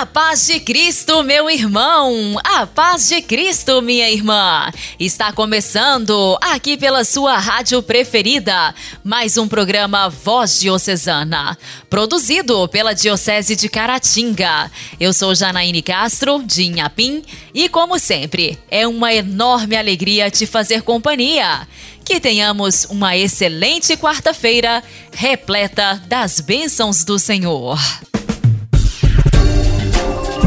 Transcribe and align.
A 0.00 0.06
paz 0.06 0.46
de 0.46 0.58
Cristo, 0.58 1.22
meu 1.22 1.50
irmão! 1.50 2.38
A 2.42 2.66
paz 2.66 3.06
de 3.10 3.20
Cristo, 3.20 3.82
minha 3.82 4.08
irmã! 4.08 4.72
Está 4.98 5.30
começando 5.30 6.38
aqui 6.40 6.78
pela 6.78 7.04
sua 7.04 7.36
rádio 7.36 7.82
preferida, 7.82 8.74
mais 9.04 9.36
um 9.36 9.46
programa 9.46 10.08
Voz 10.08 10.58
Diocesana, 10.58 11.54
produzido 11.90 12.66
pela 12.68 12.94
Diocese 12.94 13.54
de 13.54 13.68
Caratinga. 13.68 14.70
Eu 14.98 15.12
sou 15.12 15.34
Janaíne 15.34 15.82
Castro, 15.82 16.42
de 16.42 16.62
Inhapim, 16.62 17.22
e 17.52 17.68
como 17.68 17.98
sempre, 17.98 18.58
é 18.70 18.88
uma 18.88 19.12
enorme 19.12 19.76
alegria 19.76 20.30
te 20.30 20.46
fazer 20.46 20.80
companhia. 20.80 21.68
Que 22.06 22.18
tenhamos 22.18 22.86
uma 22.86 23.18
excelente 23.18 23.98
quarta-feira, 23.98 24.82
repleta 25.12 26.02
das 26.06 26.40
bênçãos 26.40 27.04
do 27.04 27.18
Senhor. 27.18 27.78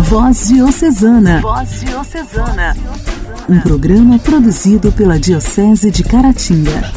Voz 0.03 0.49
Diocesana. 0.49 1.39
Voz 1.41 1.79
Diocesana. 1.79 2.75
Um 3.49 3.59
programa 3.61 4.19
produzido 4.19 4.91
pela 4.91 5.17
Diocese 5.17 5.89
de 5.89 6.03
Caratinga. 6.03 6.91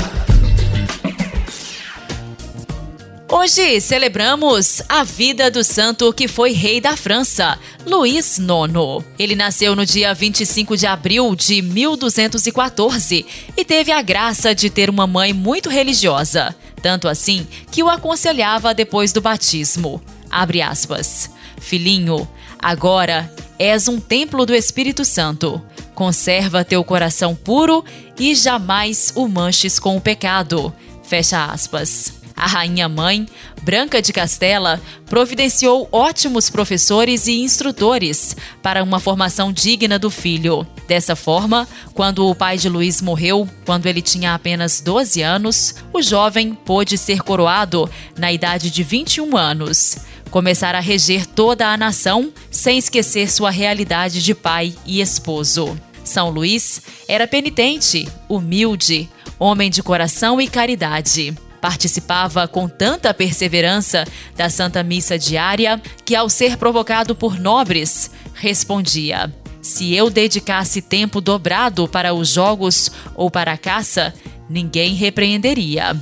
Hoje 3.30 3.80
celebramos 3.80 4.82
a 4.88 5.04
vida 5.04 5.50
do 5.50 5.62
santo 5.62 6.12
que 6.12 6.26
foi 6.26 6.52
rei 6.52 6.80
da 6.80 6.96
França, 6.96 7.58
Luís 7.86 8.38
IX. 8.38 9.04
Ele 9.18 9.36
nasceu 9.36 9.76
no 9.76 9.86
dia 9.86 10.12
25 10.12 10.76
de 10.76 10.86
abril 10.86 11.34
de 11.36 11.62
1214 11.62 13.24
e 13.56 13.64
teve 13.64 13.92
a 13.92 14.02
graça 14.02 14.54
de 14.54 14.68
ter 14.68 14.90
uma 14.90 15.06
mãe 15.06 15.32
muito 15.32 15.68
religiosa, 15.68 16.54
tanto 16.82 17.08
assim 17.08 17.46
que 17.70 17.82
o 17.82 17.88
aconselhava 17.88 18.74
depois 18.74 19.12
do 19.12 19.20
batismo. 19.20 20.02
Abre 20.30 20.60
aspas. 20.60 21.30
Filhinho, 21.58 22.28
Agora 22.58 23.30
és 23.58 23.88
um 23.88 23.98
templo 24.00 24.44
do 24.44 24.54
Espírito 24.54 25.04
Santo. 25.04 25.62
Conserva 25.94 26.64
teu 26.64 26.84
coração 26.84 27.34
puro 27.34 27.84
e 28.18 28.34
jamais 28.34 29.12
o 29.14 29.26
manches 29.26 29.78
com 29.78 29.96
o 29.96 30.00
pecado. 30.00 30.74
Fecha 31.02 31.46
aspas. 31.46 32.12
A 32.36 32.46
rainha 32.46 32.86
mãe, 32.86 33.26
Branca 33.62 34.02
de 34.02 34.12
Castela, 34.12 34.78
providenciou 35.06 35.88
ótimos 35.90 36.50
professores 36.50 37.26
e 37.26 37.40
instrutores 37.40 38.36
para 38.62 38.82
uma 38.82 39.00
formação 39.00 39.50
digna 39.50 39.98
do 39.98 40.10
filho. 40.10 40.66
Dessa 40.86 41.16
forma, 41.16 41.66
quando 41.94 42.28
o 42.28 42.34
pai 42.34 42.58
de 42.58 42.68
Luís 42.68 43.00
morreu, 43.00 43.48
quando 43.64 43.86
ele 43.86 44.02
tinha 44.02 44.34
apenas 44.34 44.82
12 44.82 45.22
anos, 45.22 45.76
o 45.94 46.02
jovem 46.02 46.52
pôde 46.52 46.98
ser 46.98 47.22
coroado 47.22 47.90
na 48.18 48.30
idade 48.30 48.70
de 48.70 48.82
21 48.82 49.34
anos 49.34 49.96
começar 50.30 50.74
a 50.74 50.80
reger 50.80 51.24
toda 51.24 51.72
a 51.72 51.76
nação 51.76 52.32
sem 52.50 52.76
esquecer 52.76 53.30
sua 53.30 53.48
realidade 53.48 54.22
de 54.22 54.34
pai 54.34 54.74
e 54.84 55.00
esposo. 55.00 55.80
São 56.04 56.28
Luís 56.28 56.82
era 57.08 57.26
penitente, 57.26 58.06
humilde, 58.28 59.08
homem 59.38 59.70
de 59.70 59.82
coração 59.82 60.40
e 60.40 60.46
caridade. 60.46 61.34
Participava 61.60 62.46
com 62.46 62.68
tanta 62.68 63.12
perseverança 63.14 64.04
da 64.36 64.48
Santa 64.48 64.82
Missa 64.82 65.18
diária 65.18 65.80
que, 66.04 66.14
ao 66.14 66.28
ser 66.28 66.56
provocado 66.56 67.14
por 67.14 67.38
nobres, 67.38 68.10
respondia: 68.34 69.32
Se 69.62 69.94
eu 69.94 70.10
dedicasse 70.10 70.82
tempo 70.82 71.20
dobrado 71.20 71.88
para 71.88 72.14
os 72.14 72.28
jogos 72.28 72.90
ou 73.14 73.30
para 73.30 73.52
a 73.52 73.58
caça, 73.58 74.14
ninguém 74.48 74.94
repreenderia. 74.94 75.96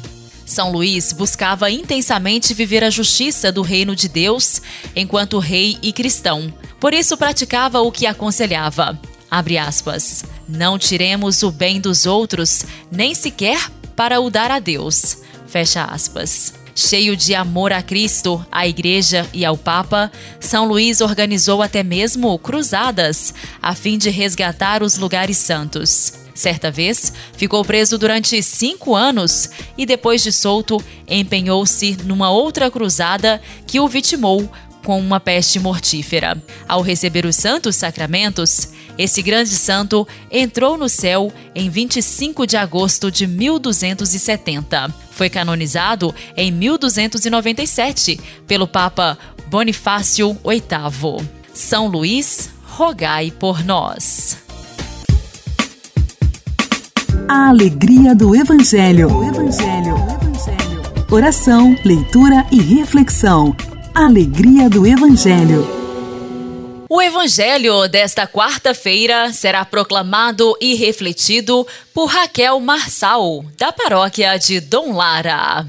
São 0.47 0.71
Luís 0.71 1.13
buscava 1.13 1.71
intensamente 1.71 2.53
viver 2.53 2.85
a 2.85 2.91
justiça 2.91 3.51
do 3.51 3.63
reino 3.63 3.97
de 3.97 4.09
Deus 4.09 4.61
enquanto 4.95 5.39
rei 5.39 5.79
e 5.83 5.93
cristão. 5.93 6.53
Por 6.79 6.93
isso 6.93 7.17
praticava 7.17 7.81
o 7.81 7.91
que 7.91 8.07
aconselhava. 8.07 8.99
Aspas. 9.67 10.25
Não 10.47 10.79
tiremos 10.79 11.43
o 11.43 11.51
bem 11.51 11.81
dos 11.81 12.07
outros, 12.07 12.65
nem 12.93 13.15
sequer 13.15 13.69
para 13.97 14.21
o 14.21 14.31
dar 14.31 14.51
a 14.51 14.59
Deus. 14.61 15.24
Fecha 15.55 15.85
aspas. 15.85 16.53
Cheio 16.75 17.17
de 17.17 17.33
amor 17.33 17.73
a 17.73 17.81
Cristo, 17.81 18.45
à 18.51 18.67
Igreja 18.67 19.25
e 19.33 19.45
ao 19.45 19.57
Papa, 19.57 20.11
São 20.41 20.67
Luís 20.67 21.01
organizou 21.01 21.63
até 21.63 21.81
mesmo 21.81 22.37
cruzadas 22.41 23.33
a 23.63 23.73
fim 23.73 23.97
de 23.97 24.11
resgatar 24.11 24.83
os 24.83 24.99
lugares 24.99 25.37
santos. 25.37 26.15
Certa 26.35 26.73
vez, 26.73 27.13
ficou 27.37 27.65
preso 27.65 27.97
durante 27.97 28.43
cinco 28.43 28.97
anos 28.97 29.49
e, 29.79 29.87
depois 29.87 30.25
de 30.25 30.33
solto, 30.33 30.83
empenhou-se 31.07 31.99
numa 32.03 32.31
outra 32.31 32.69
cruzada 32.69 33.41
que 33.65 33.79
o 33.79 33.87
vitimou 33.87 34.51
com 34.83 34.99
uma 34.99 35.21
peste 35.21 35.61
mortífera. 35.61 36.37
Ao 36.69 36.83
receber 36.83 37.25
os 37.25 37.37
santos 37.37 37.77
sacramentos, 37.77 38.71
esse 38.97 39.23
grande 39.23 39.51
santo 39.51 40.07
entrou 40.31 40.79
no 40.79 40.89
céu 40.89 41.33
em 41.55 41.69
25 41.69 42.47
de 42.47 42.57
agosto 42.57 43.11
de 43.11 43.27
1270. 43.27 44.93
Foi 45.11 45.29
canonizado 45.29 46.15
em 46.37 46.51
1297 46.53 48.21
pelo 48.47 48.67
Papa 48.67 49.19
Bonifácio 49.49 50.37
VIII. 50.45 51.29
São 51.53 51.87
Luís, 51.87 52.51
rogai 52.65 53.31
por 53.31 53.65
nós. 53.65 54.39
A 57.29 57.49
alegria 57.49 58.15
do 58.15 58.35
Evangelho. 58.35 59.09
Evangelho. 59.25 59.95
Evangelho. 59.97 60.83
Oração, 61.11 61.77
leitura 61.85 62.47
e 62.51 62.61
reflexão. 62.61 63.57
Alegria 63.95 64.69
do 64.69 64.87
Evangelho. 64.87 65.84
O 66.95 67.03
Evangelho 67.03 67.89
desta 67.89 68.25
quarta-feira 68.25 69.33
será 69.33 69.65
proclamado 69.65 70.57
e 70.61 70.77
refletido 70.77 71.67
por 71.93 72.07
Raquel 72.07 72.61
Marçal, 72.61 73.45
da 73.59 73.73
paróquia 73.73 74.39
de 74.39 74.61
Dom 74.61 74.93
Lara. 74.93 75.67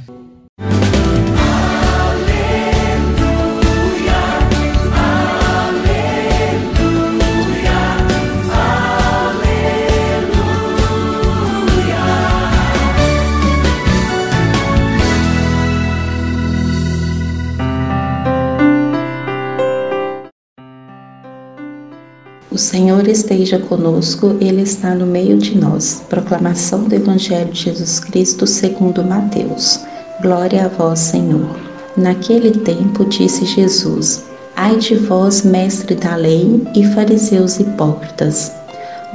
O 22.55 22.57
Senhor 22.57 23.05
esteja 23.05 23.59
conosco, 23.59 24.37
Ele 24.39 24.61
está 24.61 24.95
no 24.95 25.05
meio 25.05 25.37
de 25.37 25.57
nós. 25.57 26.01
Proclamação 26.07 26.85
do 26.85 26.95
Evangelho 26.95 27.51
de 27.51 27.63
Jesus 27.63 27.99
Cristo 27.99 28.47
segundo 28.47 29.03
Mateus. 29.03 29.81
Glória 30.21 30.63
a 30.63 30.69
vós, 30.69 30.99
Senhor. 30.99 31.49
Naquele 31.97 32.51
tempo 32.51 33.03
disse 33.09 33.45
Jesus: 33.45 34.23
Ai 34.55 34.77
de 34.77 34.95
vós, 34.95 35.43
mestre 35.43 35.95
da 35.95 36.15
lei 36.15 36.65
e 36.73 36.85
fariseus 36.93 37.59
hipócritas. 37.59 38.53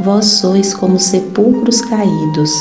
Vós 0.00 0.26
sois 0.26 0.74
como 0.74 0.98
sepulcros 0.98 1.80
caídos. 1.80 2.52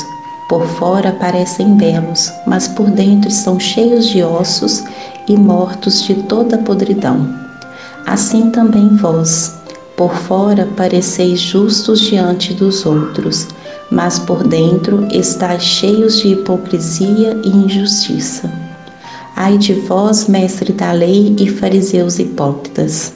Por 0.48 0.66
fora 0.66 1.12
parecem 1.12 1.76
belos, 1.76 2.32
mas 2.46 2.66
por 2.68 2.88
dentro 2.90 3.28
estão 3.28 3.60
cheios 3.60 4.06
de 4.06 4.22
ossos 4.22 4.82
e 5.28 5.36
mortos 5.36 6.02
de 6.04 6.14
toda 6.22 6.56
podridão. 6.56 7.28
Assim 8.06 8.50
também 8.50 8.96
vós 8.96 9.59
por 10.00 10.14
fora 10.14 10.66
pareceis 10.78 11.38
justos 11.38 12.00
diante 12.00 12.54
dos 12.54 12.86
outros, 12.86 13.46
mas 13.90 14.18
por 14.18 14.42
dentro 14.48 15.06
estáis 15.12 15.62
cheios 15.62 16.20
de 16.20 16.28
hipocrisia 16.28 17.38
e 17.44 17.50
injustiça. 17.50 18.50
Ai 19.36 19.58
de 19.58 19.74
vós, 19.74 20.26
mestre 20.26 20.72
da 20.72 20.90
lei 20.90 21.36
e 21.38 21.50
fariseus 21.50 22.18
hipócritas! 22.18 23.12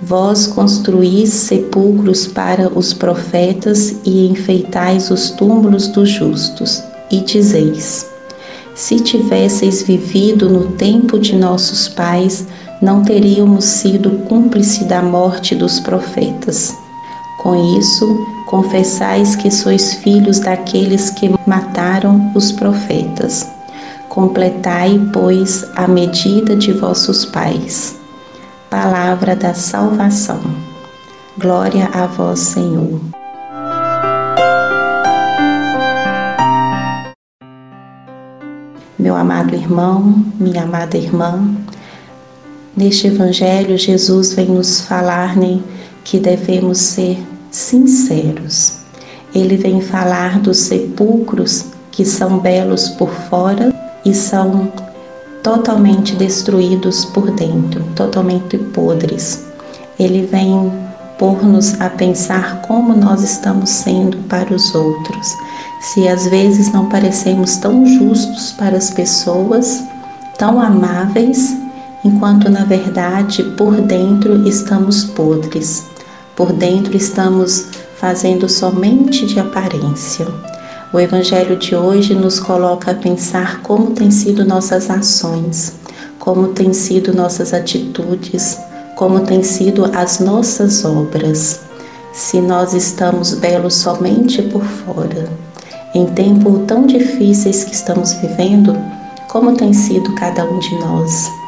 Vós 0.00 0.46
construís 0.46 1.30
sepulcros 1.30 2.28
para 2.28 2.70
os 2.72 2.92
profetas 2.92 3.96
e 4.04 4.28
enfeitais 4.28 5.10
os 5.10 5.30
túmulos 5.30 5.88
dos 5.88 6.08
justos, 6.08 6.84
e 7.10 7.18
dizeis: 7.18 8.06
Se 8.76 9.00
tivesseis 9.00 9.82
vivido 9.82 10.48
no 10.48 10.68
tempo 10.74 11.18
de 11.18 11.34
nossos 11.34 11.88
pais, 11.88 12.46
não 12.82 13.04
teríamos 13.04 13.64
sido 13.64 14.10
cúmplice 14.26 14.84
da 14.84 15.00
morte 15.00 15.54
dos 15.54 15.78
profetas. 15.78 16.76
Com 17.40 17.78
isso, 17.78 18.26
confessais 18.46 19.36
que 19.36 19.52
sois 19.52 19.94
filhos 19.94 20.40
daqueles 20.40 21.08
que 21.08 21.32
mataram 21.46 22.32
os 22.34 22.50
profetas. 22.50 23.48
Completai, 24.08 25.00
pois, 25.12 25.64
a 25.76 25.86
medida 25.86 26.56
de 26.56 26.72
vossos 26.72 27.24
pais. 27.24 27.96
Palavra 28.68 29.36
da 29.36 29.54
salvação. 29.54 30.40
Glória 31.38 31.88
a 31.94 32.06
vós, 32.06 32.40
Senhor. 32.40 33.00
Meu 38.98 39.16
amado 39.16 39.54
irmão, 39.54 40.24
minha 40.38 40.62
amada 40.62 40.96
irmã, 40.96 41.42
neste 42.76 43.06
Evangelho, 43.06 43.76
Jesus 43.76 44.32
vem 44.34 44.46
nos 44.46 44.80
falar 44.82 45.36
né, 45.36 45.60
que 46.04 46.18
devemos 46.18 46.78
ser 46.78 47.18
sinceros. 47.50 48.78
Ele 49.34 49.56
vem 49.56 49.80
falar 49.80 50.38
dos 50.40 50.58
sepulcros 50.58 51.66
que 51.90 52.04
são 52.04 52.38
belos 52.38 52.88
por 52.90 53.10
fora 53.10 53.74
e 54.04 54.14
são 54.14 54.72
totalmente 55.42 56.14
destruídos 56.14 57.04
por 57.04 57.30
dentro, 57.32 57.82
totalmente 57.94 58.56
podres. 58.58 59.44
Ele 59.98 60.26
vem 60.26 60.72
pôr-nos 61.18 61.80
a 61.80 61.88
pensar 61.88 62.62
como 62.62 62.94
nós 62.94 63.22
estamos 63.22 63.70
sendo 63.70 64.16
para 64.28 64.54
os 64.54 64.74
outros. 64.74 65.36
Se 65.80 66.08
às 66.08 66.26
vezes 66.26 66.72
não 66.72 66.88
parecemos 66.88 67.56
tão 67.56 67.84
justos 67.86 68.52
para 68.52 68.76
as 68.76 68.90
pessoas, 68.90 69.82
tão 70.38 70.60
amáveis, 70.60 71.56
enquanto 72.04 72.48
na 72.48 72.64
verdade 72.64 73.42
por 73.56 73.80
dentro 73.80 74.46
estamos 74.46 75.04
podres, 75.04 75.84
por 76.34 76.52
dentro 76.52 76.96
estamos 76.96 77.66
fazendo 77.96 78.48
somente 78.48 79.26
de 79.26 79.38
aparência. 79.38 80.26
O 80.92 80.98
Evangelho 80.98 81.56
de 81.56 81.74
hoje 81.74 82.14
nos 82.14 82.38
coloca 82.38 82.90
a 82.90 82.94
pensar 82.94 83.62
como 83.62 83.92
têm 83.92 84.10
sido 84.10 84.44
nossas 84.44 84.90
ações, 84.90 85.74
como 86.18 86.48
têm 86.48 86.72
sido 86.72 87.14
nossas 87.14 87.54
atitudes, 87.54 88.58
como 88.96 89.20
têm 89.20 89.42
sido 89.42 89.90
as 89.94 90.18
nossas 90.18 90.84
obras. 90.84 91.60
Se 92.12 92.40
nós 92.40 92.74
estamos 92.74 93.32
belos 93.34 93.74
somente 93.74 94.42
por 94.42 94.62
fora, 94.62 95.30
em 95.94 96.06
tempos 96.06 96.66
tão 96.66 96.86
difíceis 96.86 97.64
que 97.64 97.74
estamos 97.74 98.12
vivendo, 98.14 98.76
como 99.28 99.56
tem 99.56 99.72
sido 99.72 100.14
cada 100.16 100.44
um 100.44 100.58
de 100.58 100.74
nós? 100.78 101.41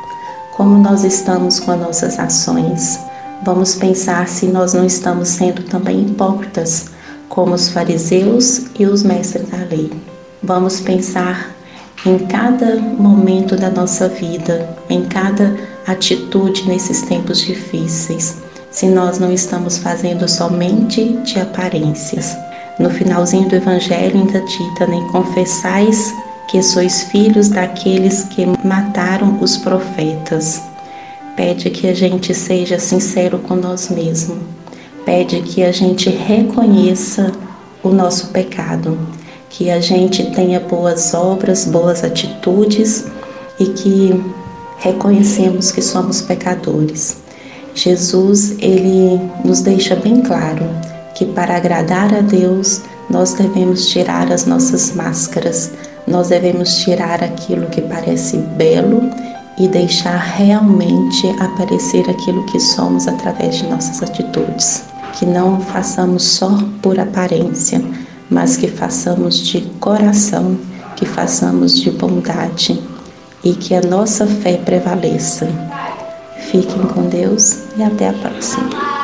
Como 0.57 0.79
nós 0.79 1.03
estamos 1.03 1.59
com 1.59 1.73
as 1.73 1.81
nossas 1.81 2.17
ações? 2.17 3.01
Vamos 3.45 3.75
pensar 3.75 4.29
se 4.29 4.47
nós 4.47 4.73
não 4.73 4.87
estamos 4.87 5.29
sendo 5.29 5.65
também 5.65 6.03
hipócritas 6.03 6.91
como 7.29 7.55
os 7.55 7.71
fariseus 7.71 8.67
e 8.79 8.87
os 8.87 9.03
mestres 9.03 9.49
da 9.49 9.57
lei. 9.69 9.91
Vamos 10.41 10.81
pensar 10.81 11.51
em 12.07 12.19
cada 12.27 12.77
momento 12.77 13.57
da 13.57 13.69
nossa 13.69 14.09
vida, 14.09 14.69
em 14.89 15.03
cada 15.07 15.57
atitude 15.89 16.69
nesses 16.69 17.03
tempos 17.03 17.41
difíceis, 17.41 18.37
se 18.71 18.87
nós 18.87 19.19
não 19.19 19.33
estamos 19.33 19.79
fazendo 19.79 20.29
somente 20.29 21.15
de 21.25 21.41
aparências. 21.41 22.37
No 22.79 22.91
finalzinho 22.91 23.49
do 23.49 23.57
Evangelho 23.57 24.21
ainda 24.21 24.41
dita, 24.41 24.87
nem 24.87 25.05
confessais 25.09 26.15
que 26.49 26.63
sois 26.63 27.05
filhos 27.05 27.49
daqueles 27.49 28.25
que 28.25 28.47
mataram 28.65 29.39
os 29.41 29.57
profetas. 29.57 30.63
Pede 31.37 31.71
que 31.71 31.89
a 31.89 31.95
gente 31.95 32.35
seja 32.35 32.79
sincero 32.79 33.39
com 33.39 33.57
nós 33.57 33.89
mesmos 33.89 34.39
pede 35.05 35.41
que 35.43 35.63
a 35.63 35.73
gente 35.73 36.09
reconheça 36.09 37.33
o 37.83 37.91
nosso 37.91 38.29
pecado, 38.29 38.99
que 39.51 39.71
a 39.71 39.81
gente 39.81 40.31
tenha 40.33 40.59
boas 40.59 41.15
obras, 41.15 41.67
boas 41.67 42.03
atitudes 42.03 43.05
e 43.61 43.67
que 43.67 44.25
reconhecemos 44.79 45.71
que 45.71 45.83
somos 45.83 46.21
pecadores. 46.21 47.19
Jesus, 47.75 48.57
ele 48.61 49.21
nos 49.45 49.61
deixa 49.61 49.95
bem 49.95 50.23
claro 50.23 50.65
que 51.15 51.25
para 51.25 51.57
agradar 51.57 52.15
a 52.15 52.21
Deus, 52.21 52.81
nós 53.11 53.35
devemos 53.35 53.89
tirar 53.89 54.33
as 54.33 54.47
nossas 54.47 54.95
máscaras, 54.95 55.73
nós 56.07 56.29
devemos 56.29 56.77
tirar 56.79 57.23
aquilo 57.23 57.67
que 57.67 57.81
parece 57.83 58.37
belo 58.37 59.11
e 59.59 59.69
deixar 59.69 60.17
realmente 60.17 61.29
aparecer 61.41 62.09
aquilo 62.11 62.45
que 62.47 62.59
somos 62.59 63.07
através 63.07 63.57
de 63.57 63.67
nossas 63.69 64.03
atitudes 64.03 64.85
que 65.19 65.25
não 65.25 65.61
façamos 65.61 66.25
só 66.25 66.59
por 66.83 66.99
aparência, 66.99 67.81
mas 68.29 68.57
que 68.57 68.69
façamos 68.69 69.39
de 69.39 69.61
coração, 69.81 70.59
que 70.97 71.07
façamos 71.07 71.81
de 71.81 71.91
bondade 71.91 72.83
e 73.43 73.53
que 73.53 73.75
a 73.75 73.81
nossa 73.81 74.27
fé 74.27 74.57
prevaleça. 74.57 75.49
Fiquem 76.51 76.83
com 76.87 77.09
Deus 77.09 77.65
e 77.77 77.83
até 77.83 78.09
a 78.09 78.13
próxima. 78.13 79.04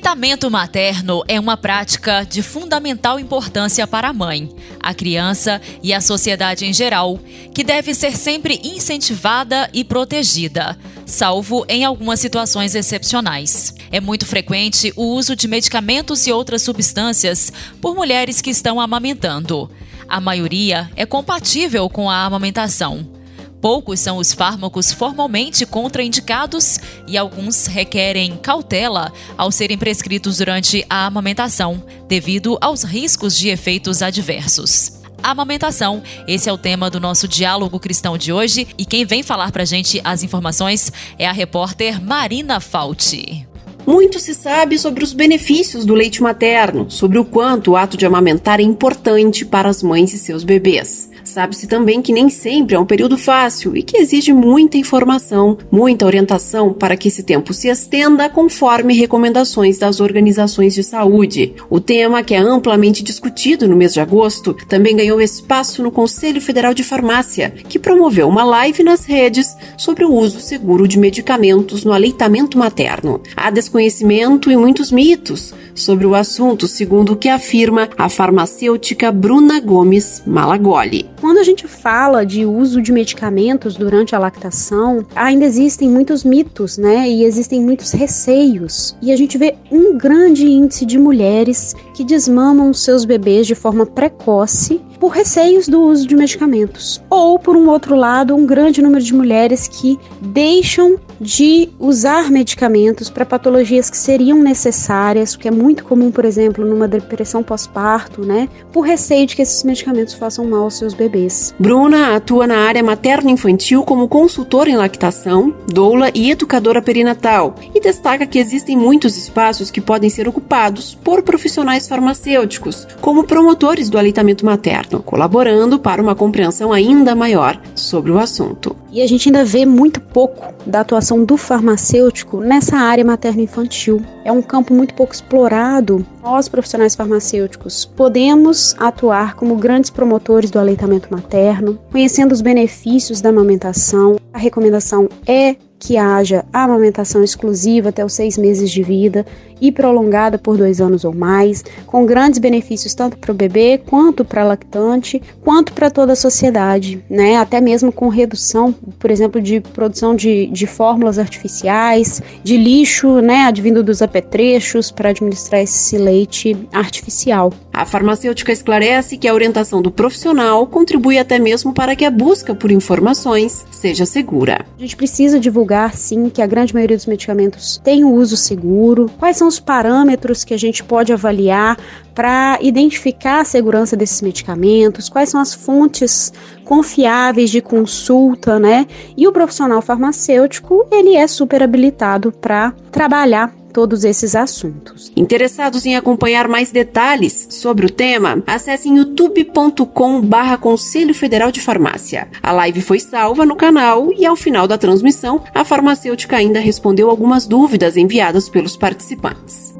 aleitamento 0.00 0.50
materno 0.50 1.22
é 1.28 1.38
uma 1.38 1.58
prática 1.58 2.24
de 2.24 2.42
fundamental 2.42 3.20
importância 3.20 3.86
para 3.86 4.08
a 4.08 4.12
mãe, 4.14 4.48
a 4.80 4.94
criança 4.94 5.60
e 5.82 5.92
a 5.92 6.00
sociedade 6.00 6.64
em 6.64 6.72
geral, 6.72 7.20
que 7.54 7.62
deve 7.62 7.92
ser 7.92 8.16
sempre 8.16 8.58
incentivada 8.64 9.68
e 9.74 9.84
protegida, 9.84 10.78
salvo 11.04 11.66
em 11.68 11.84
algumas 11.84 12.18
situações 12.18 12.74
excepcionais. 12.74 13.74
É 13.92 14.00
muito 14.00 14.24
frequente 14.24 14.90
o 14.96 15.04
uso 15.04 15.36
de 15.36 15.46
medicamentos 15.46 16.26
e 16.26 16.32
outras 16.32 16.62
substâncias 16.62 17.52
por 17.78 17.94
mulheres 17.94 18.40
que 18.40 18.48
estão 18.48 18.80
amamentando. 18.80 19.70
A 20.08 20.18
maioria 20.18 20.90
é 20.96 21.04
compatível 21.04 21.90
com 21.90 22.08
a 22.08 22.24
amamentação. 22.24 23.19
Poucos 23.60 24.00
são 24.00 24.16
os 24.16 24.32
fármacos 24.32 24.90
formalmente 24.90 25.66
contraindicados 25.66 26.80
e 27.06 27.18
alguns 27.18 27.66
requerem 27.66 28.36
cautela 28.38 29.12
ao 29.36 29.52
serem 29.52 29.76
prescritos 29.76 30.38
durante 30.38 30.84
a 30.88 31.06
amamentação, 31.06 31.82
devido 32.08 32.56
aos 32.60 32.82
riscos 32.82 33.36
de 33.36 33.48
efeitos 33.48 34.02
adversos 34.02 35.00
amamentação. 35.22 36.02
Esse 36.26 36.48
é 36.48 36.52
o 36.52 36.56
tema 36.56 36.88
do 36.88 36.98
nosso 36.98 37.28
diálogo 37.28 37.78
cristão 37.78 38.16
de 38.16 38.32
hoje 38.32 38.66
e 38.78 38.86
quem 38.86 39.04
vem 39.04 39.22
falar 39.22 39.52
pra 39.52 39.66
gente 39.66 40.00
as 40.02 40.22
informações 40.22 40.90
é 41.18 41.26
a 41.26 41.32
repórter 41.32 42.02
Marina 42.02 42.58
Fauci. 42.58 43.46
Muito 43.86 44.18
se 44.18 44.34
sabe 44.34 44.78
sobre 44.78 45.02
os 45.02 45.12
benefícios 45.12 45.84
do 45.84 45.94
leite 45.94 46.22
materno, 46.22 46.90
sobre 46.90 47.18
o 47.18 47.24
quanto 47.24 47.72
o 47.72 47.76
ato 47.76 47.96
de 47.96 48.06
amamentar 48.06 48.60
é 48.60 48.62
importante 48.62 49.44
para 49.44 49.68
as 49.68 49.82
mães 49.82 50.12
e 50.12 50.18
seus 50.18 50.44
bebês. 50.44 51.09
Sabe-se 51.24 51.66
também 51.66 52.02
que 52.02 52.12
nem 52.12 52.28
sempre 52.28 52.74
é 52.74 52.78
um 52.78 52.86
período 52.86 53.16
fácil 53.16 53.76
e 53.76 53.82
que 53.82 53.96
exige 53.96 54.32
muita 54.32 54.76
informação, 54.76 55.58
muita 55.70 56.06
orientação 56.06 56.72
para 56.72 56.96
que 56.96 57.08
esse 57.08 57.22
tempo 57.22 57.52
se 57.52 57.68
estenda 57.68 58.28
conforme 58.28 58.94
recomendações 58.94 59.78
das 59.78 60.00
organizações 60.00 60.74
de 60.74 60.82
saúde. 60.82 61.54
O 61.68 61.80
tema, 61.80 62.22
que 62.22 62.34
é 62.34 62.38
amplamente 62.38 63.02
discutido 63.02 63.68
no 63.68 63.76
mês 63.76 63.92
de 63.92 64.00
agosto, 64.00 64.54
também 64.68 64.96
ganhou 64.96 65.20
espaço 65.20 65.82
no 65.82 65.90
Conselho 65.90 66.40
Federal 66.40 66.74
de 66.74 66.82
Farmácia, 66.82 67.50
que 67.68 67.78
promoveu 67.78 68.28
uma 68.28 68.44
live 68.44 68.82
nas 68.82 69.04
redes 69.04 69.56
sobre 69.76 70.04
o 70.04 70.12
uso 70.12 70.40
seguro 70.40 70.86
de 70.86 70.98
medicamentos 70.98 71.84
no 71.84 71.92
aleitamento 71.92 72.58
materno. 72.58 73.20
Há 73.36 73.50
desconhecimento 73.50 74.50
e 74.50 74.56
muitos 74.56 74.90
mitos 74.90 75.54
sobre 75.74 76.06
o 76.06 76.14
assunto, 76.14 76.66
segundo 76.66 77.12
o 77.12 77.16
que 77.16 77.28
afirma 77.28 77.88
a 77.96 78.08
farmacêutica 78.08 79.10
Bruna 79.10 79.60
Gomes 79.60 80.22
Malagoli. 80.26 81.08
Quando 81.20 81.36
a 81.36 81.42
gente 81.42 81.68
fala 81.68 82.24
de 82.24 82.46
uso 82.46 82.80
de 82.80 82.90
medicamentos 82.90 83.76
durante 83.76 84.16
a 84.16 84.18
lactação, 84.18 85.04
ainda 85.14 85.44
existem 85.44 85.86
muitos 85.86 86.24
mitos, 86.24 86.78
né? 86.78 87.06
E 87.06 87.24
existem 87.24 87.60
muitos 87.60 87.92
receios. 87.92 88.96
E 89.02 89.12
a 89.12 89.16
gente 89.16 89.36
vê 89.36 89.54
um 89.70 89.98
grande 89.98 90.46
índice 90.46 90.86
de 90.86 90.98
mulheres 90.98 91.74
que 91.94 92.04
desmamam 92.04 92.72
seus 92.72 93.04
bebês 93.04 93.46
de 93.46 93.54
forma 93.54 93.84
precoce 93.84 94.80
por 94.98 95.08
receios 95.08 95.68
do 95.68 95.82
uso 95.82 96.06
de 96.06 96.16
medicamentos. 96.16 97.02
Ou, 97.10 97.38
por 97.38 97.54
um 97.54 97.68
outro 97.68 97.94
lado, 97.94 98.34
um 98.34 98.46
grande 98.46 98.80
número 98.80 99.04
de 99.04 99.14
mulheres 99.14 99.68
que 99.68 99.98
deixam 100.20 100.98
de 101.20 101.68
usar 101.78 102.30
medicamentos 102.30 103.10
para 103.10 103.26
patologias 103.26 103.90
que 103.90 103.96
seriam 103.96 104.38
necessárias, 104.38 105.34
o 105.34 105.38
que 105.38 105.48
é 105.48 105.50
muito 105.50 105.84
comum, 105.84 106.10
por 106.10 106.24
exemplo, 106.24 106.64
numa 106.64 106.88
depressão 106.88 107.42
pós-parto, 107.42 108.24
né? 108.24 108.48
Por 108.72 108.82
receio 108.82 109.26
de 109.26 109.36
que 109.36 109.42
esses 109.42 109.62
medicamentos 109.64 110.14
façam 110.14 110.46
mal 110.46 110.64
aos 110.64 110.78
seus 110.78 110.94
bebês. 110.94 111.09
Bruna 111.58 112.14
atua 112.16 112.46
na 112.46 112.58
área 112.58 112.82
materno-infantil 112.82 113.82
como 113.82 114.08
consultora 114.08 114.70
em 114.70 114.76
lactação, 114.76 115.54
doula 115.66 116.10
e 116.14 116.30
educadora 116.30 116.80
perinatal 116.80 117.54
e 117.74 117.80
destaca 117.80 118.26
que 118.26 118.38
existem 118.38 118.76
muitos 118.76 119.16
espaços 119.16 119.70
que 119.70 119.80
podem 119.80 120.08
ser 120.08 120.28
ocupados 120.28 120.94
por 120.94 121.22
profissionais 121.22 121.88
farmacêuticos, 121.88 122.86
como 123.00 123.24
promotores 123.24 123.90
do 123.90 123.98
aleitamento 123.98 124.46
materno, 124.46 125.02
colaborando 125.02 125.78
para 125.78 126.02
uma 126.02 126.14
compreensão 126.14 126.72
ainda 126.72 127.14
maior 127.14 127.60
sobre 127.74 128.10
o 128.12 128.18
assunto. 128.18 128.76
E 128.92 129.02
a 129.02 129.06
gente 129.06 129.28
ainda 129.28 129.44
vê 129.44 129.64
muito 129.64 130.00
pouco 130.00 130.52
da 130.66 130.80
atuação 130.80 131.24
do 131.24 131.36
farmacêutico 131.36 132.40
nessa 132.40 132.76
área 132.76 133.04
materno-infantil. 133.04 134.02
É 134.24 134.30
um 134.30 134.42
campo 134.42 134.74
muito 134.74 134.94
pouco 134.94 135.14
explorado. 135.14 136.04
Nós, 136.22 136.48
profissionais 136.48 136.94
farmacêuticos, 136.94 137.84
podemos 137.84 138.76
atuar 138.78 139.34
como 139.34 139.56
grandes 139.56 139.90
promotores 139.90 140.50
do 140.50 140.58
aleitamento 140.58 141.08
materno, 141.10 141.78
conhecendo 141.90 142.32
os 142.32 142.40
benefícios 142.40 143.20
da 143.20 143.30
amamentação. 143.30 144.16
A 144.32 144.38
recomendação 144.38 145.08
é 145.26 145.56
que 145.78 145.96
haja 145.96 146.44
amamentação 146.52 147.24
exclusiva 147.24 147.88
até 147.88 148.04
os 148.04 148.12
seis 148.12 148.36
meses 148.36 148.70
de 148.70 148.82
vida 148.82 149.24
e 149.60 149.72
prolongada 149.72 150.38
por 150.38 150.56
dois 150.56 150.80
anos 150.80 151.04
ou 151.04 151.14
mais, 151.14 151.64
com 151.86 152.06
grandes 152.06 152.38
benefícios 152.38 152.94
tanto 152.94 153.18
para 153.18 153.32
o 153.32 153.34
bebê 153.34 153.80
quanto 153.84 154.24
para 154.24 154.42
a 154.42 154.44
lactante, 154.44 155.20
quanto 155.42 155.72
para 155.72 155.90
toda 155.90 156.12
a 156.12 156.16
sociedade, 156.16 157.04
né? 157.08 157.36
Até 157.36 157.60
mesmo 157.60 157.92
com 157.92 158.08
redução, 158.08 158.72
por 158.98 159.10
exemplo, 159.10 159.40
de 159.40 159.60
produção 159.60 160.14
de, 160.14 160.46
de 160.46 160.66
fórmulas 160.66 161.18
artificiais, 161.18 162.22
de 162.42 162.56
lixo, 162.56 163.20
né, 163.20 163.44
advindo 163.44 163.82
dos 163.82 164.02
apetrechos 164.02 164.90
para 164.90 165.10
administrar 165.10 165.60
esse 165.60 165.96
leite 165.98 166.56
artificial. 166.72 167.52
A 167.72 167.84
farmacêutica 167.84 168.52
esclarece 168.52 169.16
que 169.16 169.28
a 169.28 169.34
orientação 169.34 169.80
do 169.80 169.90
profissional 169.90 170.66
contribui 170.66 171.18
até 171.18 171.38
mesmo 171.38 171.72
para 171.72 171.96
que 171.96 172.04
a 172.04 172.10
busca 172.10 172.54
por 172.54 172.70
informações 172.70 173.64
seja 173.70 174.04
segura. 174.04 174.64
A 174.76 174.80
gente 174.80 174.96
precisa 174.96 175.40
divulgar, 175.40 175.96
sim, 175.96 176.28
que 176.28 176.42
a 176.42 176.46
grande 176.46 176.74
maioria 176.74 176.96
dos 176.96 177.06
medicamentos 177.06 177.80
tem 177.82 178.04
o 178.04 178.12
uso 178.12 178.36
seguro. 178.36 179.10
Quais 179.18 179.36
são 179.36 179.49
os 179.50 179.60
parâmetros 179.60 180.44
que 180.44 180.54
a 180.54 180.56
gente 180.56 180.82
pode 180.82 181.12
avaliar 181.12 181.76
para 182.14 182.58
identificar 182.62 183.40
a 183.40 183.44
segurança 183.44 183.96
desses 183.96 184.22
medicamentos, 184.22 185.08
quais 185.08 185.28
são 185.28 185.40
as 185.40 185.52
fontes 185.52 186.32
confiáveis 186.64 187.50
de 187.50 187.60
consulta, 187.60 188.58
né? 188.58 188.86
E 189.16 189.26
o 189.26 189.32
profissional 189.32 189.82
farmacêutico, 189.82 190.86
ele 190.90 191.16
é 191.16 191.26
super 191.26 191.62
habilitado 191.62 192.32
para 192.32 192.72
trabalhar 192.92 193.52
todos 193.70 194.04
esses 194.04 194.34
assuntos. 194.34 195.10
Interessados 195.16 195.86
em 195.86 195.96
acompanhar 195.96 196.48
mais 196.48 196.70
detalhes 196.70 197.46
sobre 197.50 197.86
o 197.86 197.90
tema, 197.90 198.42
acessem 198.46 198.98
youtube.com 198.98 200.20
barra 200.20 200.58
Conselho 200.58 201.14
Federal 201.14 201.50
de 201.50 201.60
Farmácia. 201.60 202.28
A 202.42 202.52
live 202.52 202.82
foi 202.82 203.00
salva 203.00 203.46
no 203.46 203.56
canal 203.56 204.12
e 204.12 204.26
ao 204.26 204.36
final 204.36 204.66
da 204.68 204.76
transmissão, 204.76 205.42
a 205.54 205.64
farmacêutica 205.64 206.36
ainda 206.36 206.60
respondeu 206.60 207.08
algumas 207.08 207.46
dúvidas 207.46 207.96
enviadas 207.96 208.48
pelos 208.48 208.76
participantes. 208.76 209.74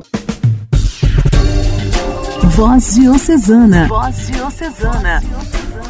Voz 2.60 2.94
Diocesana. 2.94 3.88
Voz 3.88 4.26
Diocesana. 4.26 5.22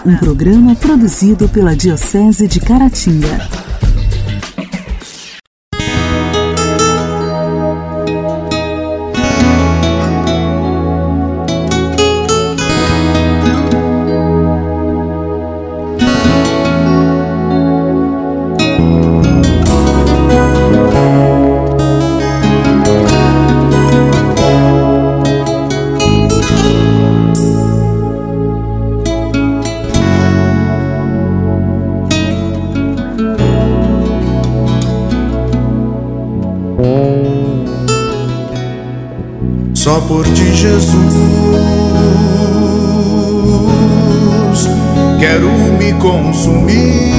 Um 0.06 0.16
programa 0.16 0.74
produzido 0.76 1.48
pela 1.48 1.74
Diocese 1.74 2.46
de 2.46 2.60
Caratinga. 2.60 3.69
Por 40.20 40.28
ti, 40.34 40.52
Jesus. 40.54 40.92
Quero 45.18 45.48
me 45.78 45.92
consumir 45.94 47.14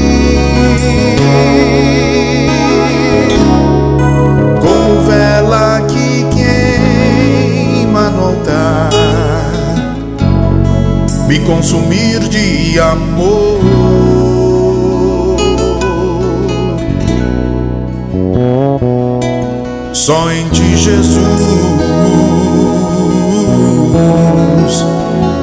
como 4.60 5.02
vela 5.08 5.82
que 5.88 6.26
queima 6.36 8.10
no 8.12 8.28
altar, 8.28 8.92
me 11.28 11.40
consumir 11.40 12.20
de 12.30 12.80
amor. 12.80 13.62
Só 19.92 20.32
em 20.32 20.50
ti, 20.50 20.76
Jesus 20.78 22.31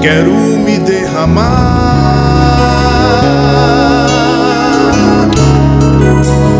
quero 0.00 0.32
me 0.64 0.78
derramar 0.78 1.68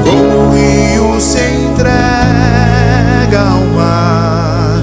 como 0.04 0.49
o 0.49 0.50
rio 0.52 1.20
se 1.20 1.40
entrega 1.64 3.40
ao 3.40 3.64
mar, 3.76 4.82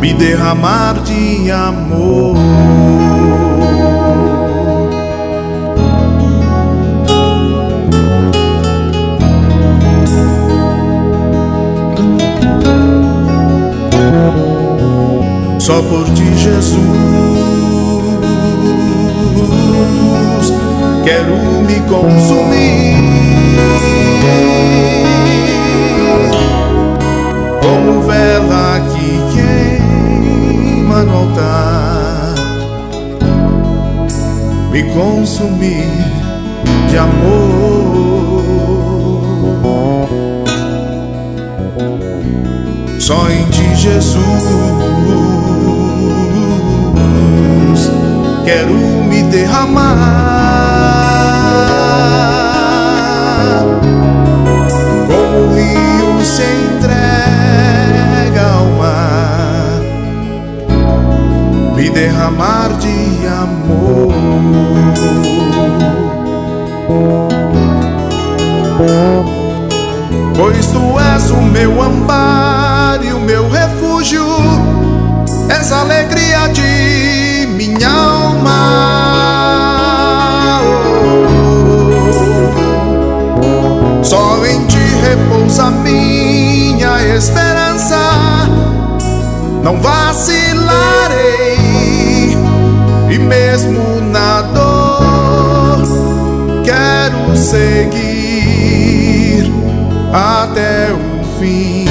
me 0.00 0.12
derramar 0.12 1.00
de 1.02 1.50
amor. 1.50 2.36
Só 15.66 15.82
por 15.82 16.04
ti, 16.14 16.22
Jesus. 16.36 16.76
Quero 21.04 21.36
me 21.66 21.80
consumir 21.88 22.94
como 27.60 28.00
vela 28.06 28.80
que 28.92 29.08
queima 29.34 31.02
no 31.02 31.16
altar, 31.18 32.34
me 34.70 34.84
consumir 34.94 35.90
de 36.88 36.96
amor. 36.96 38.46
Só 43.00 43.28
em 43.30 43.44
ti, 43.50 43.64
Jesus 43.74 44.75
quero 48.46 48.72
me 48.72 49.22
derramar 49.24 49.92
como 55.08 55.38
o 55.38 55.52
rio 55.52 56.24
se 56.24 56.44
entrega 56.44 58.46
ao 58.54 58.66
mar, 58.78 59.80
me 61.74 61.90
derramar 61.90 62.68
de 62.78 63.26
amor. 63.26 64.14
Pois 70.36 70.68
tu 70.68 71.00
és 71.00 71.30
o 71.30 71.42
meu 71.42 71.82
amparo 71.82 73.04
e 73.04 73.12
o 73.12 73.18
meu 73.18 73.50
refúgio, 73.50 74.24
essa 75.48 75.80
alegria 75.80 75.95
esperança. 87.16 87.98
Não 89.62 89.80
vacilarei, 89.80 91.56
e 93.10 93.18
mesmo 93.18 94.00
na 94.00 94.42
dor, 94.42 95.82
quero 96.64 97.36
seguir 97.36 97.96
até 100.12 100.92
o 100.92 101.40
fim. 101.40 101.86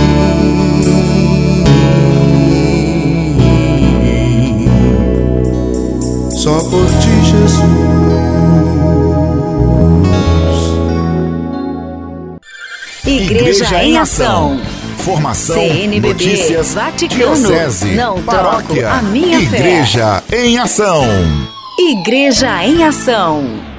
só 6.45 6.59
por 6.65 6.85
ti, 6.99 7.25
Jesus. 7.25 7.59
Igreja, 13.03 13.83
em 13.83 13.97
Ação. 13.97 14.74
Informação, 15.05 15.55
CNBB, 15.55 16.07
notícias, 16.07 16.73
Vaticano, 16.73 17.35
diocese, 17.35 17.91
não 17.91 18.23
paróquia, 18.23 18.87
troco 18.87 18.97
a 18.97 19.01
minha 19.03 19.39
Igreja 19.39 20.23
em 20.33 20.57
Ação. 20.57 21.03
Igreja 21.77 22.65
em 22.65 22.83
Ação. 22.83 23.74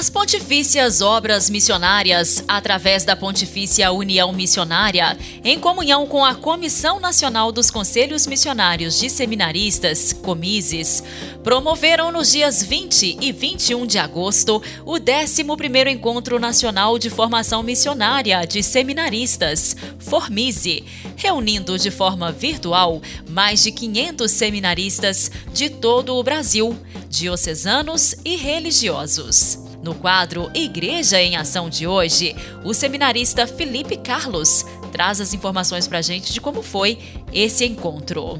As 0.00 0.08
Pontifícias 0.08 1.02
Obras 1.02 1.50
Missionárias, 1.50 2.42
através 2.48 3.04
da 3.04 3.14
Pontifícia 3.14 3.92
União 3.92 4.32
Missionária, 4.32 5.14
em 5.44 5.60
comunhão 5.60 6.06
com 6.06 6.24
a 6.24 6.34
Comissão 6.34 6.98
Nacional 6.98 7.52
dos 7.52 7.70
Conselhos 7.70 8.26
Missionários 8.26 8.98
de 8.98 9.10
Seminaristas, 9.10 10.14
Comises, 10.14 11.04
promoveram 11.44 12.10
nos 12.10 12.32
dias 12.32 12.62
20 12.62 13.18
e 13.20 13.30
21 13.30 13.84
de 13.84 13.98
agosto 13.98 14.62
o 14.86 14.94
11º 14.94 15.88
Encontro 15.88 16.38
Nacional 16.38 16.98
de 16.98 17.10
Formação 17.10 17.62
Missionária 17.62 18.46
de 18.46 18.62
Seminaristas, 18.62 19.76
Formise, 19.98 20.82
reunindo 21.14 21.78
de 21.78 21.90
forma 21.90 22.32
virtual 22.32 23.02
mais 23.28 23.62
de 23.62 23.70
500 23.70 24.30
seminaristas 24.30 25.30
de 25.52 25.68
todo 25.68 26.16
o 26.16 26.22
Brasil, 26.22 26.74
diocesanos 27.10 28.14
e 28.24 28.36
religiosos. 28.36 29.69
No 29.82 29.94
quadro 29.94 30.50
Igreja 30.54 31.22
em 31.22 31.36
Ação 31.36 31.70
de 31.70 31.86
hoje, 31.86 32.36
o 32.62 32.74
seminarista 32.74 33.46
Felipe 33.46 33.96
Carlos 33.96 34.66
traz 34.92 35.22
as 35.22 35.32
informações 35.32 35.88
para 35.88 35.98
a 35.98 36.02
gente 36.02 36.34
de 36.34 36.40
como 36.40 36.60
foi 36.62 36.98
esse 37.32 37.64
encontro. 37.64 38.38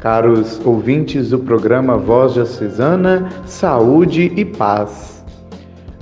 Caros 0.00 0.60
ouvintes 0.64 1.30
do 1.30 1.38
programa 1.38 1.96
Voz 1.96 2.34
Diocesana, 2.34 3.30
Saúde 3.46 4.32
e 4.34 4.44
Paz. 4.44 5.24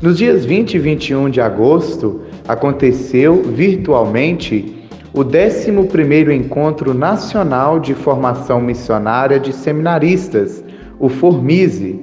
Nos 0.00 0.16
dias 0.16 0.47
20 0.47 0.75
e 0.75 0.78
21 0.78 1.28
de 1.28 1.42
agosto, 1.42 2.23
aconteceu 2.49 3.42
virtualmente 3.42 4.83
o 5.12 5.23
11º 5.23 6.35
Encontro 6.35 6.94
Nacional 6.94 7.78
de 7.78 7.92
Formação 7.92 8.62
Missionária 8.62 9.38
de 9.38 9.52
Seminaristas, 9.52 10.64
o 10.99 11.11
Formise, 11.11 12.02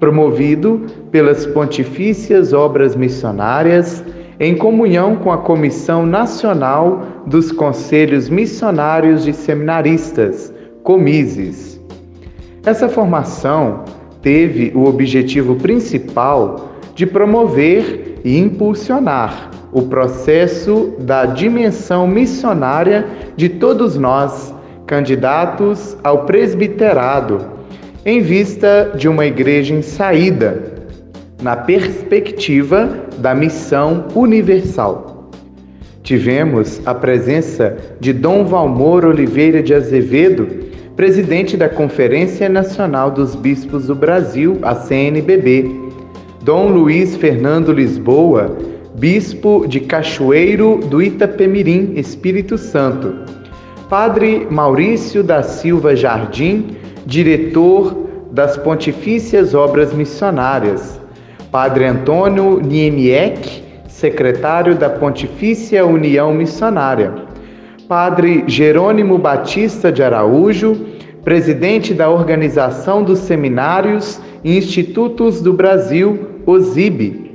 promovido 0.00 0.86
pelas 1.12 1.46
Pontifícias 1.46 2.54
Obras 2.54 2.96
Missionárias, 2.96 4.02
em 4.40 4.56
comunhão 4.56 5.16
com 5.16 5.30
a 5.30 5.36
Comissão 5.36 6.06
Nacional 6.06 7.02
dos 7.26 7.52
Conselhos 7.52 8.30
Missionários 8.30 9.22
de 9.22 9.34
Seminaristas, 9.34 10.52
Comises. 10.82 11.78
Essa 12.64 12.88
formação 12.88 13.84
teve 14.22 14.72
o 14.74 14.86
objetivo 14.86 15.56
principal 15.56 16.70
de 16.94 17.04
promover 17.04 18.18
e 18.24 18.38
impulsionar 18.38 19.50
o 19.72 19.82
processo 19.82 20.94
da 21.00 21.26
dimensão 21.26 22.08
missionária 22.08 23.06
de 23.36 23.48
todos 23.48 23.96
nós, 23.96 24.54
candidatos 24.86 25.96
ao 26.02 26.24
presbiterado 26.24 27.59
em 28.04 28.20
vista 28.20 28.92
de 28.96 29.08
uma 29.08 29.26
igreja 29.26 29.74
em 29.74 29.82
saída, 29.82 30.80
na 31.42 31.56
perspectiva 31.56 33.06
da 33.18 33.34
missão 33.34 34.08
universal. 34.14 35.30
Tivemos 36.02 36.80
a 36.86 36.94
presença 36.94 37.76
de 38.00 38.12
Dom 38.12 38.44
Valmor 38.44 39.04
Oliveira 39.04 39.62
de 39.62 39.74
Azevedo, 39.74 40.48
presidente 40.96 41.56
da 41.56 41.68
Conferência 41.68 42.48
Nacional 42.48 43.10
dos 43.10 43.34
Bispos 43.34 43.86
do 43.86 43.94
Brasil, 43.94 44.58
a 44.62 44.74
CNBB, 44.74 45.70
Dom 46.42 46.68
Luiz 46.68 47.16
Fernando 47.16 47.72
Lisboa, 47.72 48.56
bispo 48.98 49.66
de 49.68 49.80
Cachoeiro 49.80 50.78
do 50.88 51.02
Itapemirim, 51.02 51.92
Espírito 51.96 52.56
Santo, 52.56 53.14
Padre 53.88 54.46
Maurício 54.50 55.22
da 55.22 55.42
Silva 55.42 55.94
Jardim, 55.94 56.79
diretor 57.06 58.08
das 58.30 58.56
Pontifícias 58.56 59.54
Obras 59.54 59.92
Missionárias, 59.92 61.00
Padre 61.50 61.84
Antônio 61.84 62.60
Niemiec, 62.60 63.64
secretário 63.88 64.76
da 64.76 64.88
Pontifícia 64.88 65.84
União 65.84 66.32
Missionária, 66.32 67.12
Padre 67.88 68.44
Jerônimo 68.46 69.18
Batista 69.18 69.90
de 69.90 70.02
Araújo, 70.02 70.76
presidente 71.24 71.92
da 71.92 72.08
Organização 72.08 73.02
dos 73.02 73.18
Seminários 73.18 74.20
e 74.44 74.56
Institutos 74.56 75.42
do 75.42 75.52
Brasil, 75.52 76.26
OSIB, 76.46 77.30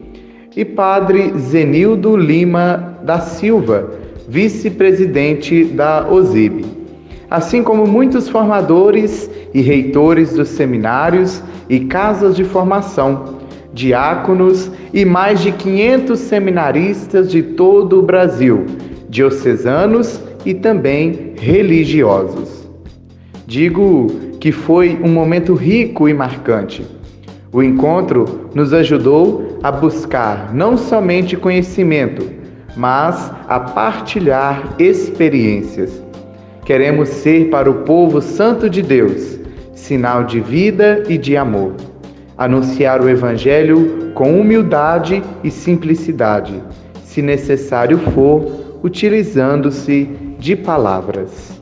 e 0.55 0.63
Padre 0.63 1.33
Zenildo 1.37 2.15
Lima 2.15 2.97
da 3.03 3.19
Silva, 3.19 3.91
vice-presidente 4.27 5.65
da 5.65 6.07
OSIB 6.09 6.74
assim 7.35 7.61
como 7.61 7.85
muitos 7.85 8.29
formadores 8.29 9.29
e 9.53 9.59
reitores 9.59 10.33
dos 10.33 10.47
seminários 10.47 11.43
e 11.69 11.81
casas 11.81 12.33
de 12.33 12.45
formação, 12.45 13.35
diáconos 13.73 14.71
e 14.93 15.03
mais 15.03 15.41
de 15.41 15.51
500 15.51 16.17
seminaristas 16.17 17.29
de 17.29 17.43
todo 17.43 17.99
o 17.99 18.01
Brasil, 18.01 18.65
diocesanos 19.09 20.21
e 20.45 20.53
também 20.53 21.33
religiosos. 21.37 22.69
Digo 23.45 24.07
que 24.39 24.53
foi 24.53 24.97
um 25.03 25.09
momento 25.09 25.55
rico 25.55 26.07
e 26.07 26.13
marcante. 26.13 26.87
O 27.51 27.61
encontro 27.61 28.49
nos 28.55 28.71
ajudou 28.71 29.59
a 29.61 29.71
buscar 29.73 30.53
não 30.53 30.77
somente 30.77 31.35
conhecimento, 31.35 32.29
mas 32.77 33.29
a 33.49 33.59
partilhar 33.59 34.75
experiências 34.79 36.04
Queremos 36.65 37.09
ser 37.09 37.49
para 37.51 37.69
o 37.69 37.83
povo 37.83 38.21
santo 38.21 38.67
de 38.69 38.81
Deus 38.81 39.35
sinal 39.75 40.23
de 40.23 40.39
vida 40.39 41.03
e 41.07 41.17
de 41.17 41.37
amor. 41.37 41.75
Anunciar 42.35 43.01
o 43.01 43.07
Evangelho 43.07 44.11
com 44.15 44.39
humildade 44.39 45.23
e 45.43 45.51
simplicidade, 45.51 46.61
se 47.05 47.21
necessário 47.21 47.99
for, 48.13 48.79
utilizando-se 48.83 50.09
de 50.39 50.55
palavras. 50.55 51.53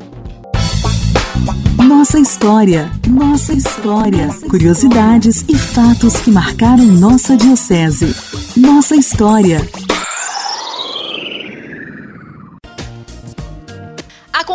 Nossa 1.77 2.17
história, 2.17 2.89
nossa 3.07 3.53
história. 3.53 4.29
Curiosidades 4.49 5.43
e 5.49 5.55
fatos 5.55 6.15
que 6.17 6.31
marcaram 6.31 6.85
nossa 6.85 7.35
Diocese. 7.35 8.15
Nossa 8.57 8.95
história. 8.95 9.59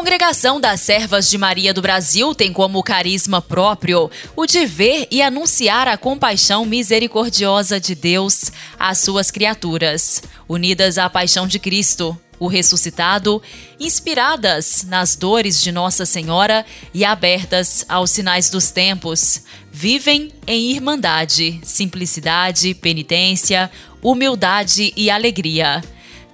Congregação 0.08 0.58
das 0.58 0.80
Servas 0.80 1.28
de 1.28 1.36
Maria 1.36 1.74
do 1.74 1.82
Brasil 1.82 2.34
tem 2.34 2.50
como 2.50 2.82
carisma 2.82 3.42
próprio 3.42 4.10
o 4.34 4.46
de 4.46 4.64
ver 4.64 5.06
e 5.10 5.20
anunciar 5.20 5.86
a 5.86 5.98
compaixão 5.98 6.64
misericordiosa 6.64 7.78
de 7.78 7.94
Deus 7.94 8.50
às 8.78 9.00
suas 9.00 9.30
criaturas, 9.30 10.22
unidas 10.48 10.96
à 10.96 11.10
paixão 11.10 11.46
de 11.46 11.58
Cristo, 11.58 12.18
o 12.38 12.46
ressuscitado, 12.46 13.42
inspiradas 13.78 14.82
nas 14.88 15.14
dores 15.14 15.60
de 15.60 15.70
Nossa 15.70 16.06
Senhora 16.06 16.64
e 16.94 17.04
abertas 17.04 17.84
aos 17.86 18.10
sinais 18.10 18.48
dos 18.48 18.70
tempos, 18.70 19.42
vivem 19.70 20.32
em 20.46 20.70
irmandade, 20.70 21.60
simplicidade, 21.62 22.72
penitência, 22.72 23.70
humildade 24.02 24.90
e 24.96 25.10
alegria 25.10 25.82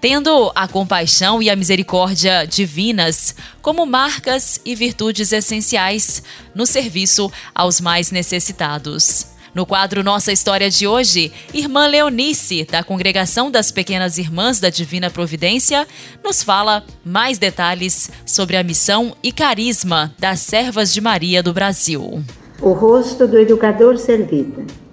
tendo 0.04 0.52
a 0.54 0.68
compaixão 0.68 1.42
e 1.42 1.48
a 1.48 1.56
misericórdia 1.56 2.46
divinas 2.46 3.34
como 3.62 3.86
marcas 3.86 4.60
e 4.62 4.74
virtudes 4.74 5.32
essenciais 5.32 6.22
no 6.54 6.66
serviço 6.66 7.32
aos 7.54 7.80
mais 7.80 8.10
necessitados. 8.10 9.28
No 9.54 9.64
quadro 9.64 10.04
Nossa 10.04 10.30
História 10.30 10.68
de 10.68 10.86
hoje, 10.86 11.32
Irmã 11.54 11.86
Leonice, 11.86 12.66
da 12.70 12.84
Congregação 12.84 13.50
das 13.50 13.72
Pequenas 13.72 14.18
Irmãs 14.18 14.60
da 14.60 14.68
Divina 14.68 15.08
Providência, 15.08 15.88
nos 16.22 16.42
fala 16.42 16.84
mais 17.02 17.38
detalhes 17.38 18.10
sobre 18.26 18.58
a 18.58 18.62
missão 18.62 19.16
e 19.22 19.32
carisma 19.32 20.14
das 20.18 20.40
Servas 20.40 20.92
de 20.92 21.00
Maria 21.00 21.42
do 21.42 21.54
Brasil. 21.54 22.22
O 22.60 22.72
rosto 22.72 23.26
do 23.26 23.38
educador 23.38 23.96
servida. 23.96 24.83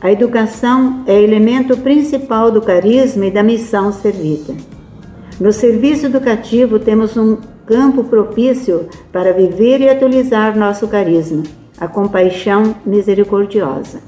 A 0.00 0.12
educação 0.12 1.02
é 1.08 1.20
elemento 1.20 1.76
principal 1.76 2.52
do 2.52 2.62
carisma 2.62 3.26
e 3.26 3.32
da 3.32 3.42
missão 3.42 3.92
servida. 3.92 4.54
No 5.40 5.52
serviço 5.52 6.06
educativo 6.06 6.78
temos 6.78 7.16
um 7.16 7.36
campo 7.66 8.04
propício 8.04 8.88
para 9.12 9.32
viver 9.32 9.80
e 9.80 9.88
atualizar 9.88 10.56
nosso 10.56 10.86
carisma, 10.86 11.42
a 11.80 11.88
compaixão 11.88 12.76
misericordiosa. 12.86 13.98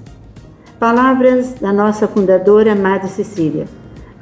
Palavras 0.79 1.55
da 1.55 1.73
nossa 1.73 2.07
fundadora 2.07 2.77
Madre 2.77 3.09
Cecília. 3.09 3.67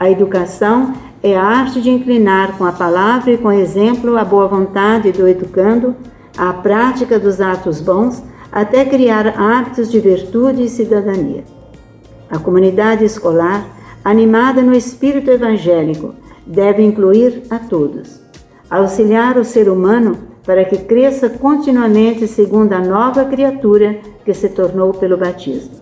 A 0.00 0.10
educação 0.10 0.94
é 1.22 1.36
a 1.36 1.44
arte 1.44 1.82
de 1.82 1.90
inclinar 1.90 2.56
com 2.56 2.64
a 2.64 2.72
palavra 2.72 3.30
e 3.30 3.36
com 3.36 3.52
exemplo 3.52 4.16
a 4.16 4.24
boa 4.24 4.48
vontade 4.48 5.12
do 5.12 5.28
educando, 5.28 5.94
a 6.34 6.50
prática 6.50 7.18
dos 7.18 7.42
atos 7.42 7.78
bons, 7.78 8.22
até 8.50 8.86
criar 8.86 9.38
hábitos 9.38 9.90
de 9.90 10.00
virtude 10.00 10.62
e 10.62 10.68
cidadania. 10.68 11.57
A 12.30 12.38
comunidade 12.38 13.04
escolar, 13.04 13.66
animada 14.04 14.62
no 14.62 14.74
espírito 14.74 15.30
evangélico, 15.30 16.14
deve 16.46 16.82
incluir 16.82 17.42
a 17.50 17.58
todos. 17.58 18.20
Auxiliar 18.70 19.38
o 19.38 19.44
ser 19.44 19.68
humano 19.68 20.18
para 20.44 20.64
que 20.64 20.78
cresça 20.78 21.28
continuamente 21.28 22.26
segundo 22.26 22.72
a 22.72 22.80
nova 22.80 23.24
criatura 23.24 23.98
que 24.24 24.32
se 24.32 24.48
tornou 24.48 24.92
pelo 24.92 25.16
batismo. 25.16 25.72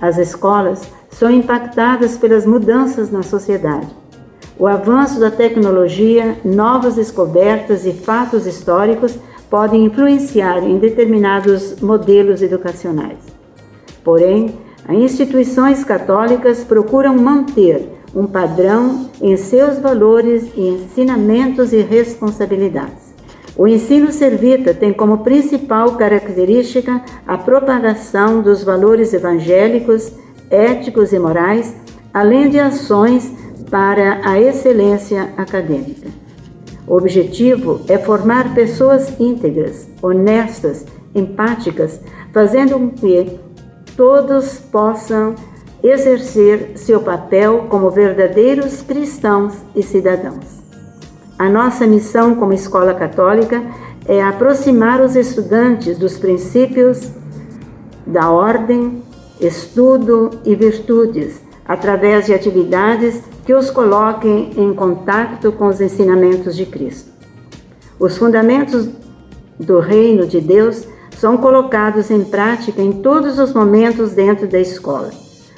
As 0.00 0.18
escolas 0.18 0.88
são 1.10 1.30
impactadas 1.30 2.16
pelas 2.16 2.44
mudanças 2.44 3.10
na 3.10 3.22
sociedade. 3.22 3.88
O 4.58 4.66
avanço 4.66 5.20
da 5.20 5.30
tecnologia, 5.30 6.38
novas 6.44 6.94
descobertas 6.94 7.84
e 7.86 7.92
fatos 7.92 8.46
históricos 8.46 9.18
podem 9.50 9.84
influenciar 9.84 10.58
em 10.58 10.78
determinados 10.78 11.80
modelos 11.80 12.42
educacionais. 12.42 13.18
Porém, 14.02 14.54
as 14.88 14.96
instituições 14.96 15.82
católicas 15.82 16.62
procuram 16.62 17.16
manter 17.16 17.88
um 18.14 18.26
padrão 18.26 19.10
em 19.20 19.36
seus 19.36 19.78
valores 19.78 20.44
e 20.56 20.68
ensinamentos 20.68 21.72
e 21.72 21.82
responsabilidades. 21.82 23.14
O 23.56 23.66
ensino 23.66 24.12
servita 24.12 24.72
tem 24.72 24.92
como 24.92 25.18
principal 25.18 25.96
característica 25.96 27.02
a 27.26 27.36
propagação 27.36 28.42
dos 28.42 28.62
valores 28.62 29.12
evangélicos, 29.12 30.12
éticos 30.50 31.12
e 31.12 31.18
morais, 31.18 31.74
além 32.12 32.48
de 32.48 32.60
ações 32.60 33.32
para 33.70 34.20
a 34.24 34.40
excelência 34.40 35.32
acadêmica. 35.36 36.08
O 36.86 36.96
objetivo 36.96 37.80
é 37.88 37.98
formar 37.98 38.54
pessoas 38.54 39.18
íntegras, 39.18 39.88
honestas, 40.00 40.84
empáticas, 41.14 42.00
fazendo 42.32 42.78
com 42.78 42.90
que 42.90 43.40
todos 43.96 44.58
possam 44.58 45.34
exercer 45.82 46.72
seu 46.76 47.00
papel 47.00 47.66
como 47.68 47.90
verdadeiros 47.90 48.82
cristãos 48.82 49.54
e 49.74 49.82
cidadãos. 49.82 50.60
A 51.38 51.48
nossa 51.48 51.86
missão 51.86 52.34
como 52.34 52.52
escola 52.52 52.94
católica 52.94 53.62
é 54.06 54.22
aproximar 54.22 55.00
os 55.00 55.16
estudantes 55.16 55.98
dos 55.98 56.18
princípios 56.18 57.10
da 58.06 58.30
ordem, 58.30 59.02
estudo 59.40 60.30
e 60.44 60.54
virtudes, 60.54 61.42
através 61.66 62.26
de 62.26 62.34
atividades 62.34 63.20
que 63.44 63.52
os 63.52 63.70
coloquem 63.70 64.50
em 64.56 64.72
contato 64.72 65.52
com 65.52 65.66
os 65.66 65.80
ensinamentos 65.80 66.56
de 66.56 66.64
Cristo. 66.66 67.10
Os 67.98 68.16
fundamentos 68.16 68.88
do 69.58 69.80
reino 69.80 70.26
de 70.26 70.40
Deus 70.40 70.86
são 71.16 71.36
colocados 71.36 72.10
em 72.10 72.24
prática 72.24 72.80
em 72.80 72.92
todos 72.92 73.38
os 73.38 73.52
momentos 73.52 74.12
dentro 74.12 74.46
da 74.46 74.58
escola, 74.58 75.10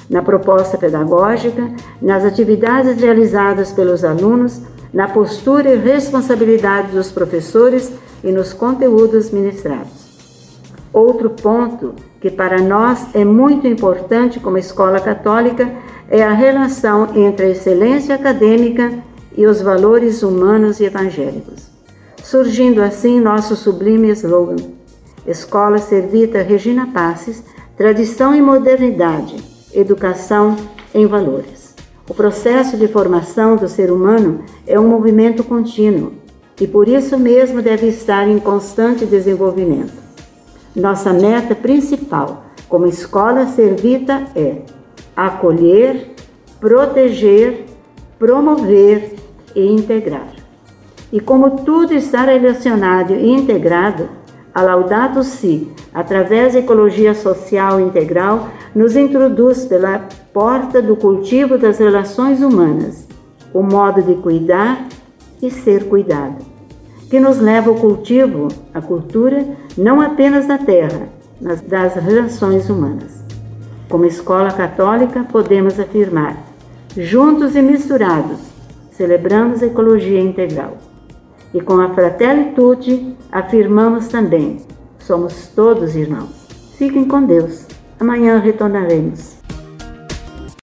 na 0.09 0.23
proposta 0.23 0.79
pedagógica, 0.79 1.71
nas 2.01 2.25
atividades 2.25 3.01
realizadas 3.01 3.73
pelos 3.73 4.05
alunos 4.05 4.63
na 4.93 5.09
postura 5.09 5.73
e 5.73 5.77
responsabilidade 5.77 6.93
dos 6.93 7.11
professores 7.11 7.93
e 8.23 8.33
nos 8.33 8.53
conteúdos 8.53 9.31
ministrados. 9.31 10.09
Outro 10.93 11.31
ponto 11.31 11.95
que 12.21 12.31
para 12.31 12.61
nós 12.61 13.15
é 13.15 13.25
muito 13.25 13.67
importante 13.67 14.41
como 14.41 14.59
escola 14.59 15.01
católica 15.01 15.71
é 16.11 16.23
a 16.23 16.33
relação 16.33 17.09
entre 17.15 17.47
a 17.47 17.51
excelência 17.51 18.15
acadêmica 18.15 18.93
e 19.37 19.47
os 19.47 19.61
valores 19.61 20.23
humanos 20.23 20.81
e 20.81 20.85
evangélicos. 20.85 21.69
Surgindo 22.25 22.83
assim 22.83 23.21
nosso 23.21 23.55
sublime 23.55 24.09
slogan: 24.11 24.57
Escola 25.29 25.77
Servita 25.77 26.41
Regina 26.41 26.87
Passes, 26.87 27.45
tradição 27.77 28.35
e 28.35 28.41
modernidade, 28.41 29.37
educação 29.75 30.57
em 30.95 31.07
valores. 31.07 31.75
O 32.09 32.15
processo 32.15 32.79
de 32.79 32.89
formação 32.89 33.55
do 33.55 33.69
ser 33.69 33.93
humano 33.93 34.43
é 34.67 34.81
um 34.81 34.89
movimento 34.89 35.45
contínuo 35.45 36.15
e 36.59 36.67
por 36.67 36.89
isso 36.89 37.19
mesmo 37.19 37.61
deve 37.61 37.89
estar 37.89 38.27
em 38.27 38.39
constante 38.39 39.05
desenvolvimento. 39.05 39.93
Nossa 40.75 41.13
meta 41.13 41.55
principal 41.55 42.45
como 42.67 42.87
escola 42.87 43.47
servita 43.49 44.27
é 44.35 44.63
acolher, 45.15 46.15
proteger, 46.59 47.67
promover 48.19 49.15
e 49.55 49.67
integrar. 49.71 50.33
E 51.13 51.21
como 51.21 51.51
tudo 51.51 51.93
está 51.93 52.23
relacionado 52.23 53.13
e 53.13 53.31
integrado, 53.31 54.09
a 54.55 54.63
Laudato 54.63 55.23
Si, 55.23 55.71
através 55.93 56.55
da 56.55 56.61
ecologia 56.61 57.15
social 57.15 57.81
integral, 57.81 58.49
nos 58.75 58.97
introduz 58.97 59.65
pela 59.65 60.07
porta 60.33 60.81
do 60.81 60.97
cultivo 60.97 61.59
das 61.59 61.79
relações 61.79 62.43
humanas, 62.43 63.07
o 63.53 63.63
modo 63.63 64.03
de 64.03 64.15
cuidar 64.17 64.87
e 65.43 65.51
ser 65.51 65.89
cuidado, 65.89 66.45
que 67.09 67.21
nos 67.21 67.39
leva 67.39 67.71
ao 67.71 67.77
cultivo, 67.77 68.49
a 68.75 68.81
cultura, 68.81 69.47
não 69.77 70.01
apenas 70.01 70.47
da 70.47 70.59
terra, 70.59 71.09
mas 71.41 71.61
das 71.61 71.95
relações 71.95 72.69
humanas. 72.69 73.25
Como 73.89 74.05
escola 74.05 74.53
católica, 74.53 75.25
podemos 75.25 75.79
afirmar, 75.79 76.37
juntos 76.97 77.55
e 77.55 77.63
misturados, 77.63 78.39
celebramos 78.91 79.63
a 79.63 79.67
ecologia 79.67 80.21
integral. 80.21 80.77
E 81.53 81.61
com 81.61 81.81
a 81.81 81.93
Fratelli 81.95 82.55
afirmamos 83.33 84.09
também, 84.09 84.59
somos 84.99 85.49
todos 85.55 85.97
irmãos. 85.97 86.47
Fiquem 86.77 87.05
com 87.05 87.25
Deus. 87.25 87.67
Amanhã 87.99 88.39
retornaremos. 88.39 89.37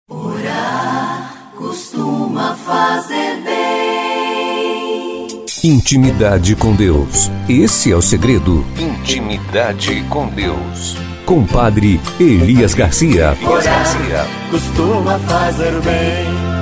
Orar 0.08 1.52
costuma 1.56 2.56
fazer 2.56 3.42
bem. 3.44 5.28
Intimidade 5.64 6.56
com 6.56 6.74
Deus. 6.74 7.30
Esse 7.50 7.92
é 7.92 7.96
o 7.96 8.02
segredo. 8.02 8.64
Intimidade 8.80 10.04
com 10.10 10.28
Deus. 10.28 10.96
Compadre 11.26 12.00
Elias 12.20 12.76
Garcia. 12.76 13.36
Elias 13.42 13.66
Garcia. 13.66 14.26
Costuma 14.52 15.18
fazer 15.20 15.82
bem. 15.82 16.55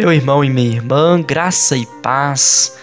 Meu 0.00 0.10
irmão 0.14 0.42
e 0.42 0.48
minha 0.48 0.76
irmã, 0.76 1.20
graça 1.20 1.76
e 1.76 1.84
paz. 2.02 2.78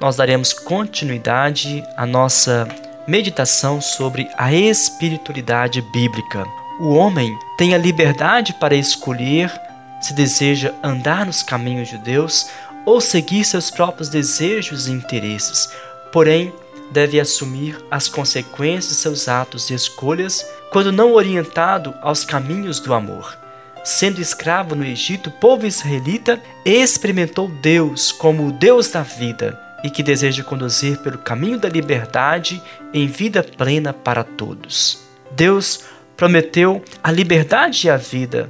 Nós 0.00 0.16
daremos 0.16 0.54
continuidade 0.54 1.84
à 1.98 2.06
nossa 2.06 2.66
meditação 3.06 3.78
sobre 3.78 4.26
a 4.38 4.54
espiritualidade 4.54 5.82
bíblica. 5.92 6.46
O 6.80 6.94
homem 6.94 7.38
tem 7.58 7.74
a 7.74 7.78
liberdade 7.78 8.54
para 8.54 8.74
escolher 8.74 9.52
se 10.00 10.14
deseja 10.14 10.72
andar 10.82 11.26
nos 11.26 11.42
caminhos 11.42 11.90
de 11.90 11.98
Deus 11.98 12.48
ou 12.86 13.02
seguir 13.02 13.44
seus 13.44 13.70
próprios 13.70 14.08
desejos 14.08 14.88
e 14.88 14.92
interesses, 14.92 15.68
porém, 16.10 16.54
deve 16.90 17.20
assumir 17.20 17.76
as 17.90 18.08
consequências 18.08 18.88
de 18.88 18.94
seus 18.94 19.28
atos 19.28 19.68
e 19.68 19.74
escolhas 19.74 20.42
quando 20.70 20.90
não 20.90 21.12
orientado 21.12 21.92
aos 22.00 22.24
caminhos 22.24 22.80
do 22.80 22.94
amor. 22.94 23.41
Sendo 23.84 24.20
escravo 24.20 24.76
no 24.76 24.84
Egito, 24.84 25.28
o 25.28 25.32
povo 25.32 25.66
israelita 25.66 26.40
experimentou 26.64 27.48
Deus 27.48 28.12
como 28.12 28.46
o 28.46 28.52
Deus 28.52 28.88
da 28.88 29.02
vida 29.02 29.58
e 29.82 29.90
que 29.90 30.04
deseja 30.04 30.44
conduzir 30.44 30.98
pelo 30.98 31.18
caminho 31.18 31.58
da 31.58 31.68
liberdade 31.68 32.62
em 32.94 33.08
vida 33.08 33.42
plena 33.42 33.92
para 33.92 34.22
todos. 34.22 35.02
Deus 35.32 35.84
prometeu 36.16 36.80
a 37.02 37.10
liberdade 37.10 37.88
e 37.88 37.90
a 37.90 37.96
vida, 37.96 38.48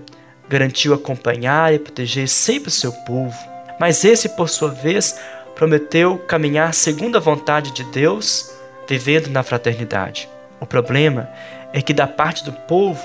garantiu 0.51 0.93
acompanhar 0.93 1.73
e 1.73 1.79
proteger 1.79 2.29
sempre 2.29 2.69
o 2.69 2.73
seu 2.73 2.93
povo, 2.93 3.35
mas 3.81 4.05
esse, 4.05 4.29
por 4.29 4.51
sua 4.51 4.69
vez, 4.69 5.19
prometeu 5.55 6.19
caminhar 6.19 6.75
segundo 6.75 7.17
a 7.17 7.21
vontade 7.21 7.71
de 7.71 7.85
Deus, 7.85 8.53
vivendo 8.87 9.29
na 9.29 9.43
fraternidade. 9.43 10.29
O 10.61 10.67
problema 10.67 11.31
é 11.73 11.81
que, 11.81 11.95
da 11.95 12.07
parte 12.07 12.45
do 12.45 12.53
povo, 12.53 13.03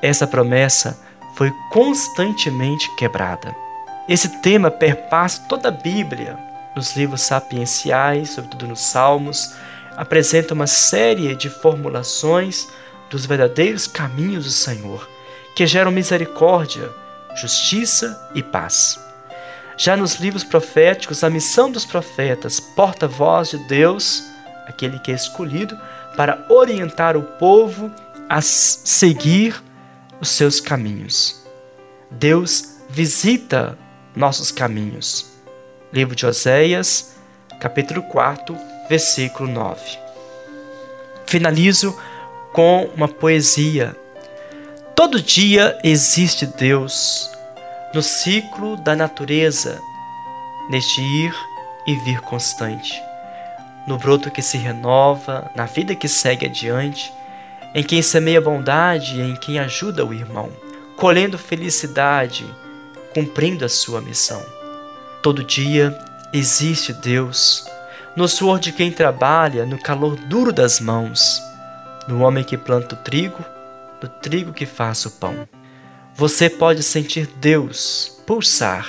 essa 0.00 0.26
promessa 0.26 0.96
foi 1.36 1.52
constantemente 1.70 2.90
quebrada. 2.96 3.54
Esse 4.08 4.40
tema 4.40 4.70
perpassa 4.70 5.42
toda 5.48 5.68
a 5.68 5.72
Bíblia, 5.72 6.38
nos 6.74 6.96
livros 6.96 7.22
sapienciais, 7.22 8.30
sobretudo 8.30 8.66
nos 8.66 8.80
Salmos, 8.80 9.54
apresenta 9.96 10.54
uma 10.54 10.66
série 10.66 11.34
de 11.34 11.48
formulações 11.48 12.68
dos 13.10 13.26
verdadeiros 13.26 13.86
caminhos 13.86 14.44
do 14.44 14.50
Senhor, 14.50 15.08
que 15.54 15.66
geram 15.66 15.90
misericórdia, 15.90 16.90
justiça 17.34 18.28
e 18.34 18.42
paz. 18.42 18.98
Já 19.76 19.96
nos 19.96 20.14
livros 20.14 20.42
proféticos, 20.42 21.22
a 21.22 21.28
missão 21.28 21.70
dos 21.70 21.84
profetas, 21.84 22.58
porta-voz 22.58 23.50
de 23.50 23.58
Deus, 23.58 24.24
aquele 24.66 24.98
que 24.98 25.12
é 25.12 25.14
escolhido 25.14 25.78
para 26.16 26.46
orientar 26.48 27.14
o 27.14 27.22
povo 27.22 27.90
a 28.28 28.40
seguir 28.40 29.62
os 30.20 30.28
seus 30.30 30.60
caminhos. 30.60 31.44
Deus 32.10 32.76
visita 32.88 33.78
nossos 34.14 34.50
caminhos 34.50 35.36
Livro 35.92 36.16
de 36.16 36.26
Oséias, 36.26 37.16
capítulo 37.60 38.02
4, 38.02 38.54
versículo 38.88 39.48
9. 39.48 39.80
Finalizo 41.26 41.96
com 42.52 42.90
uma 42.94 43.08
poesia. 43.08 43.96
Todo 44.94 45.22
dia 45.22 45.78
existe 45.84 46.44
Deus, 46.44 47.30
no 47.94 48.02
ciclo 48.02 48.76
da 48.76 48.96
natureza, 48.96 49.80
neste 50.68 51.00
ir 51.00 51.34
e 51.86 51.94
vir 51.94 52.20
constante, 52.20 53.00
no 53.86 53.96
broto 53.96 54.30
que 54.30 54.42
se 54.42 54.58
renova, 54.58 55.50
na 55.54 55.66
vida 55.66 55.94
que 55.94 56.08
segue 56.08 56.46
adiante, 56.46 57.12
em 57.76 57.82
quem 57.82 58.00
semeia 58.00 58.40
bondade 58.40 59.20
e 59.20 59.20
em 59.20 59.36
quem 59.36 59.58
ajuda 59.58 60.02
o 60.02 60.14
irmão, 60.14 60.50
colhendo 60.96 61.36
felicidade, 61.36 62.46
cumprindo 63.12 63.66
a 63.66 63.68
sua 63.68 64.00
missão. 64.00 64.42
Todo 65.22 65.44
dia 65.44 65.96
existe 66.32 66.94
Deus, 66.94 67.66
no 68.16 68.26
suor 68.26 68.58
de 68.58 68.72
quem 68.72 68.90
trabalha, 68.90 69.66
no 69.66 69.78
calor 69.78 70.16
duro 70.16 70.54
das 70.54 70.80
mãos, 70.80 71.38
no 72.08 72.22
homem 72.22 72.42
que 72.42 72.56
planta 72.56 72.94
o 72.94 72.98
trigo, 72.98 73.44
no 74.02 74.08
trigo 74.08 74.54
que 74.54 74.64
faz 74.64 75.04
o 75.04 75.10
pão. 75.10 75.46
Você 76.14 76.48
pode 76.48 76.82
sentir 76.82 77.26
Deus 77.26 78.22
pulsar 78.26 78.88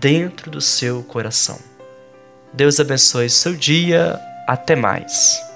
dentro 0.00 0.50
do 0.50 0.60
seu 0.60 1.04
coração. 1.04 1.60
Deus 2.52 2.80
abençoe 2.80 3.30
seu 3.30 3.54
dia. 3.54 4.18
Até 4.48 4.74
mais. 4.74 5.51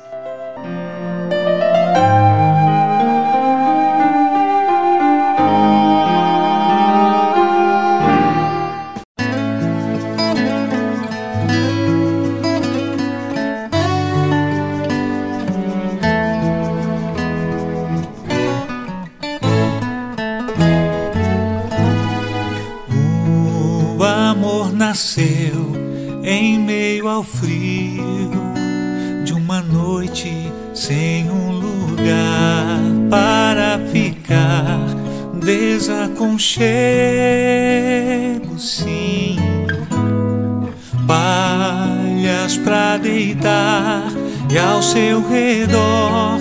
Sem 30.77 31.29
um 31.31 31.53
lugar 31.53 32.79
para 33.11 33.81
ficar, 33.91 34.79
desaconchego 35.35 36.67
sim, 38.59 39.37
palhas 41.07 42.59
para 42.59 42.99
deitar 42.99 44.13
e 44.49 44.59
ao 44.59 44.83
seu 44.83 45.27
redor 45.27 46.39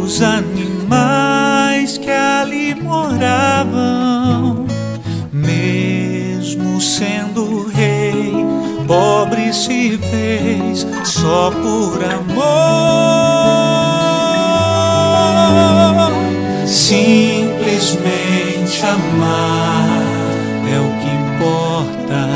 os 0.00 0.22
animais 0.22 1.98
que 1.98 2.10
ali 2.10 2.74
moravam, 2.76 4.66
sendo 6.96 7.66
rei, 7.74 8.32
pobre 8.86 9.52
se 9.52 9.98
fez 9.98 10.86
só 11.02 11.50
por 11.50 11.98
amor. 12.04 12.44
Simplesmente 16.64 18.06
amar 18.86 20.02
é 20.70 20.78
o 20.78 20.90
que 21.00 21.10
importa 21.34 22.28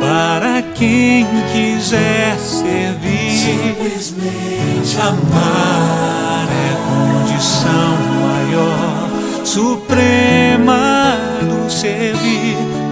para 0.00 0.62
quem 0.74 1.24
quiser 1.52 2.36
servir. 2.38 3.30
Simplesmente 3.30 4.98
amar 5.00 6.48
é 6.50 6.74
condição 6.88 7.96
maior, 8.20 9.08
suprema. 9.44 10.31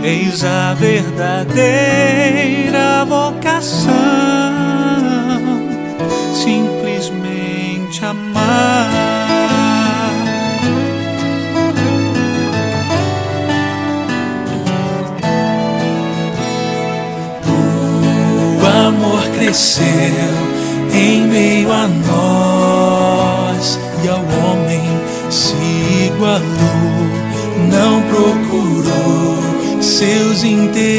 Eis 0.02 0.44
a 0.44 0.74
verdadeira 0.74 1.60
vocação. 3.04 3.90
Simplesmente 6.34 8.04
amar. 8.04 9.10
amor 18.90 19.22
cresceu 19.38 19.84
em 20.92 21.26
meio 21.26 21.72
a 21.72 21.86
nós 21.88 23.78
e 24.02 24.08
ao 24.08 24.18
homem 24.18 24.82
se 25.30 25.54
igualou, 26.06 26.42
não 27.70 28.02
procurou 28.02 29.39
seus 30.00 30.42
interesses, 30.44 30.94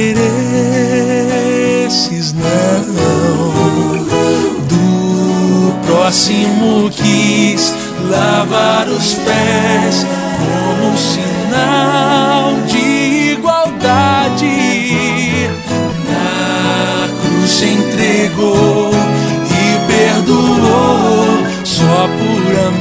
não. 2.34 2.82
Do 4.68 5.74
próximo 5.88 6.88
quis 6.92 7.74
lavar 8.08 8.88
os 8.88 9.16
pés 9.16 10.06
como 10.38 10.96
sinal 10.96 12.54
de 12.68 13.32
igualdade 13.32 14.70
se 17.48 17.66
entregou 17.70 18.92
e 19.50 19.80
perdoou 19.88 21.44
só 21.64 22.08
por 22.08 22.56
amor. 22.68 22.81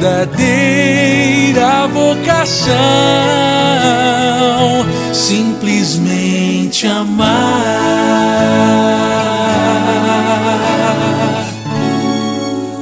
Verdadeira 0.00 1.86
vocação, 1.88 2.72
simplesmente 5.12 6.86
amar. 6.86 7.28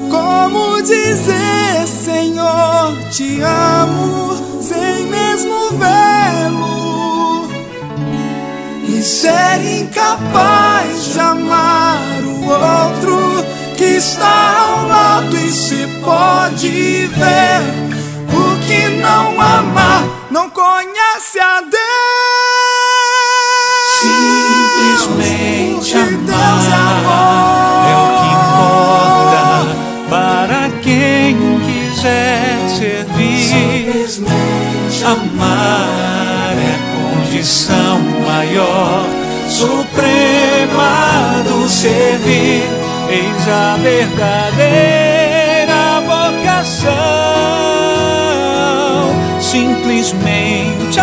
Como 0.09 0.81
dizer, 0.83 1.87
Senhor, 1.87 2.97
te 3.11 3.41
amo, 3.41 4.63
sem 4.63 5.07
mesmo 5.07 5.71
vê-lo, 5.73 7.49
e 8.89 9.03
ser 9.03 9.81
incapaz 9.81 11.13
de 11.13 11.19
amar 11.19 12.23
o 12.23 12.45
outro 12.49 13.45
que 13.79 13.85
está 13.85 14.59
ao 14.59 14.89
lado 14.89 15.37
e 15.37 15.53
se 15.53 15.87
pode 16.05 16.68
ver. 17.09 17.61
O 18.33 18.59
que 18.67 18.89
não 19.01 19.41
ama 19.41 20.09
não 20.31 20.51
conhece 20.51 21.41
a 21.41 21.61
Deus. 21.61 21.79
Simplesmente 24.01 25.97
amar 25.97 26.69
é, 27.85 27.91
é 27.91 27.97
o 27.97 28.09
que 28.19 28.29
importa 28.39 29.43
para 30.11 30.71
quem 30.83 31.37
quiser 31.67 32.69
servir. 32.69 33.43
Simplesmente 33.45 35.05
amar 35.05 36.55
é 36.57 36.77
condição 36.95 37.99
maior, 38.27 39.07
suprema 39.49 41.43
do 41.45 41.69
servir 41.69 42.69
eis 43.11 43.49
a 43.49 43.77
verdadeira 43.83 45.08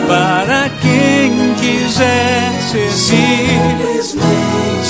Para 0.07 0.69
quem 0.81 1.53
quiser 1.55 2.51
servir, 2.71 3.59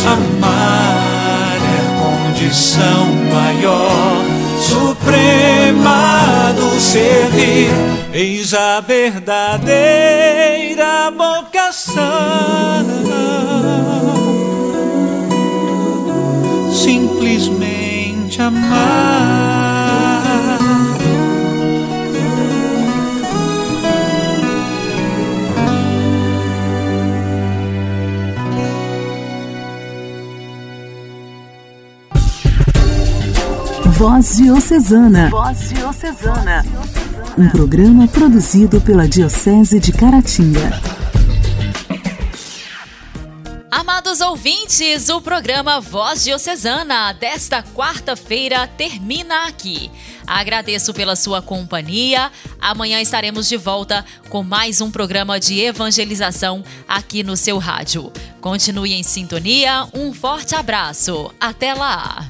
amar 0.06 1.58
é 1.58 1.82
condição 2.00 3.06
maior, 3.34 4.24
suprema 4.60 6.54
do 6.56 6.80
servir. 6.80 7.72
Eis 8.14 8.54
a 8.54 8.80
verdadeira 8.82 9.70
vocação. 11.12 12.60
simplesmente 16.90 18.42
amar. 18.42 19.39
Voz 34.00 34.38
Diocesana. 34.38 35.30
Voz 35.30 35.72
Diocesana. 35.72 36.66
Um 37.38 37.50
programa 37.50 38.08
produzido 38.08 38.80
pela 38.80 39.06
Diocese 39.06 39.78
de 39.78 39.92
Caratinga. 39.92 40.72
Amados 43.70 44.22
ouvintes, 44.22 45.10
o 45.10 45.20
programa 45.20 45.82
Voz 45.82 46.24
Diocesana 46.24 47.12
desta 47.12 47.62
quarta-feira 47.62 48.66
termina 48.68 49.48
aqui. 49.48 49.92
Agradeço 50.26 50.94
pela 50.94 51.18
sua 51.18 51.42
companhia. 51.42 52.32
Amanhã 52.62 53.02
estaremos 53.02 53.50
de 53.50 53.58
volta 53.58 54.06
com 54.30 54.44
mais 54.44 54.80
um 54.80 54.90
programa 54.90 55.38
de 55.42 55.60
evangelização 55.60 56.64
aqui 56.88 57.22
no 57.22 57.36
seu 57.36 57.58
rádio. 57.58 58.14
Continue 58.40 58.94
em 58.94 59.04
sintonia. 59.04 59.86
Um 59.94 60.14
forte 60.14 60.56
abraço. 60.56 61.30
Até 61.38 61.74
lá. 61.74 62.30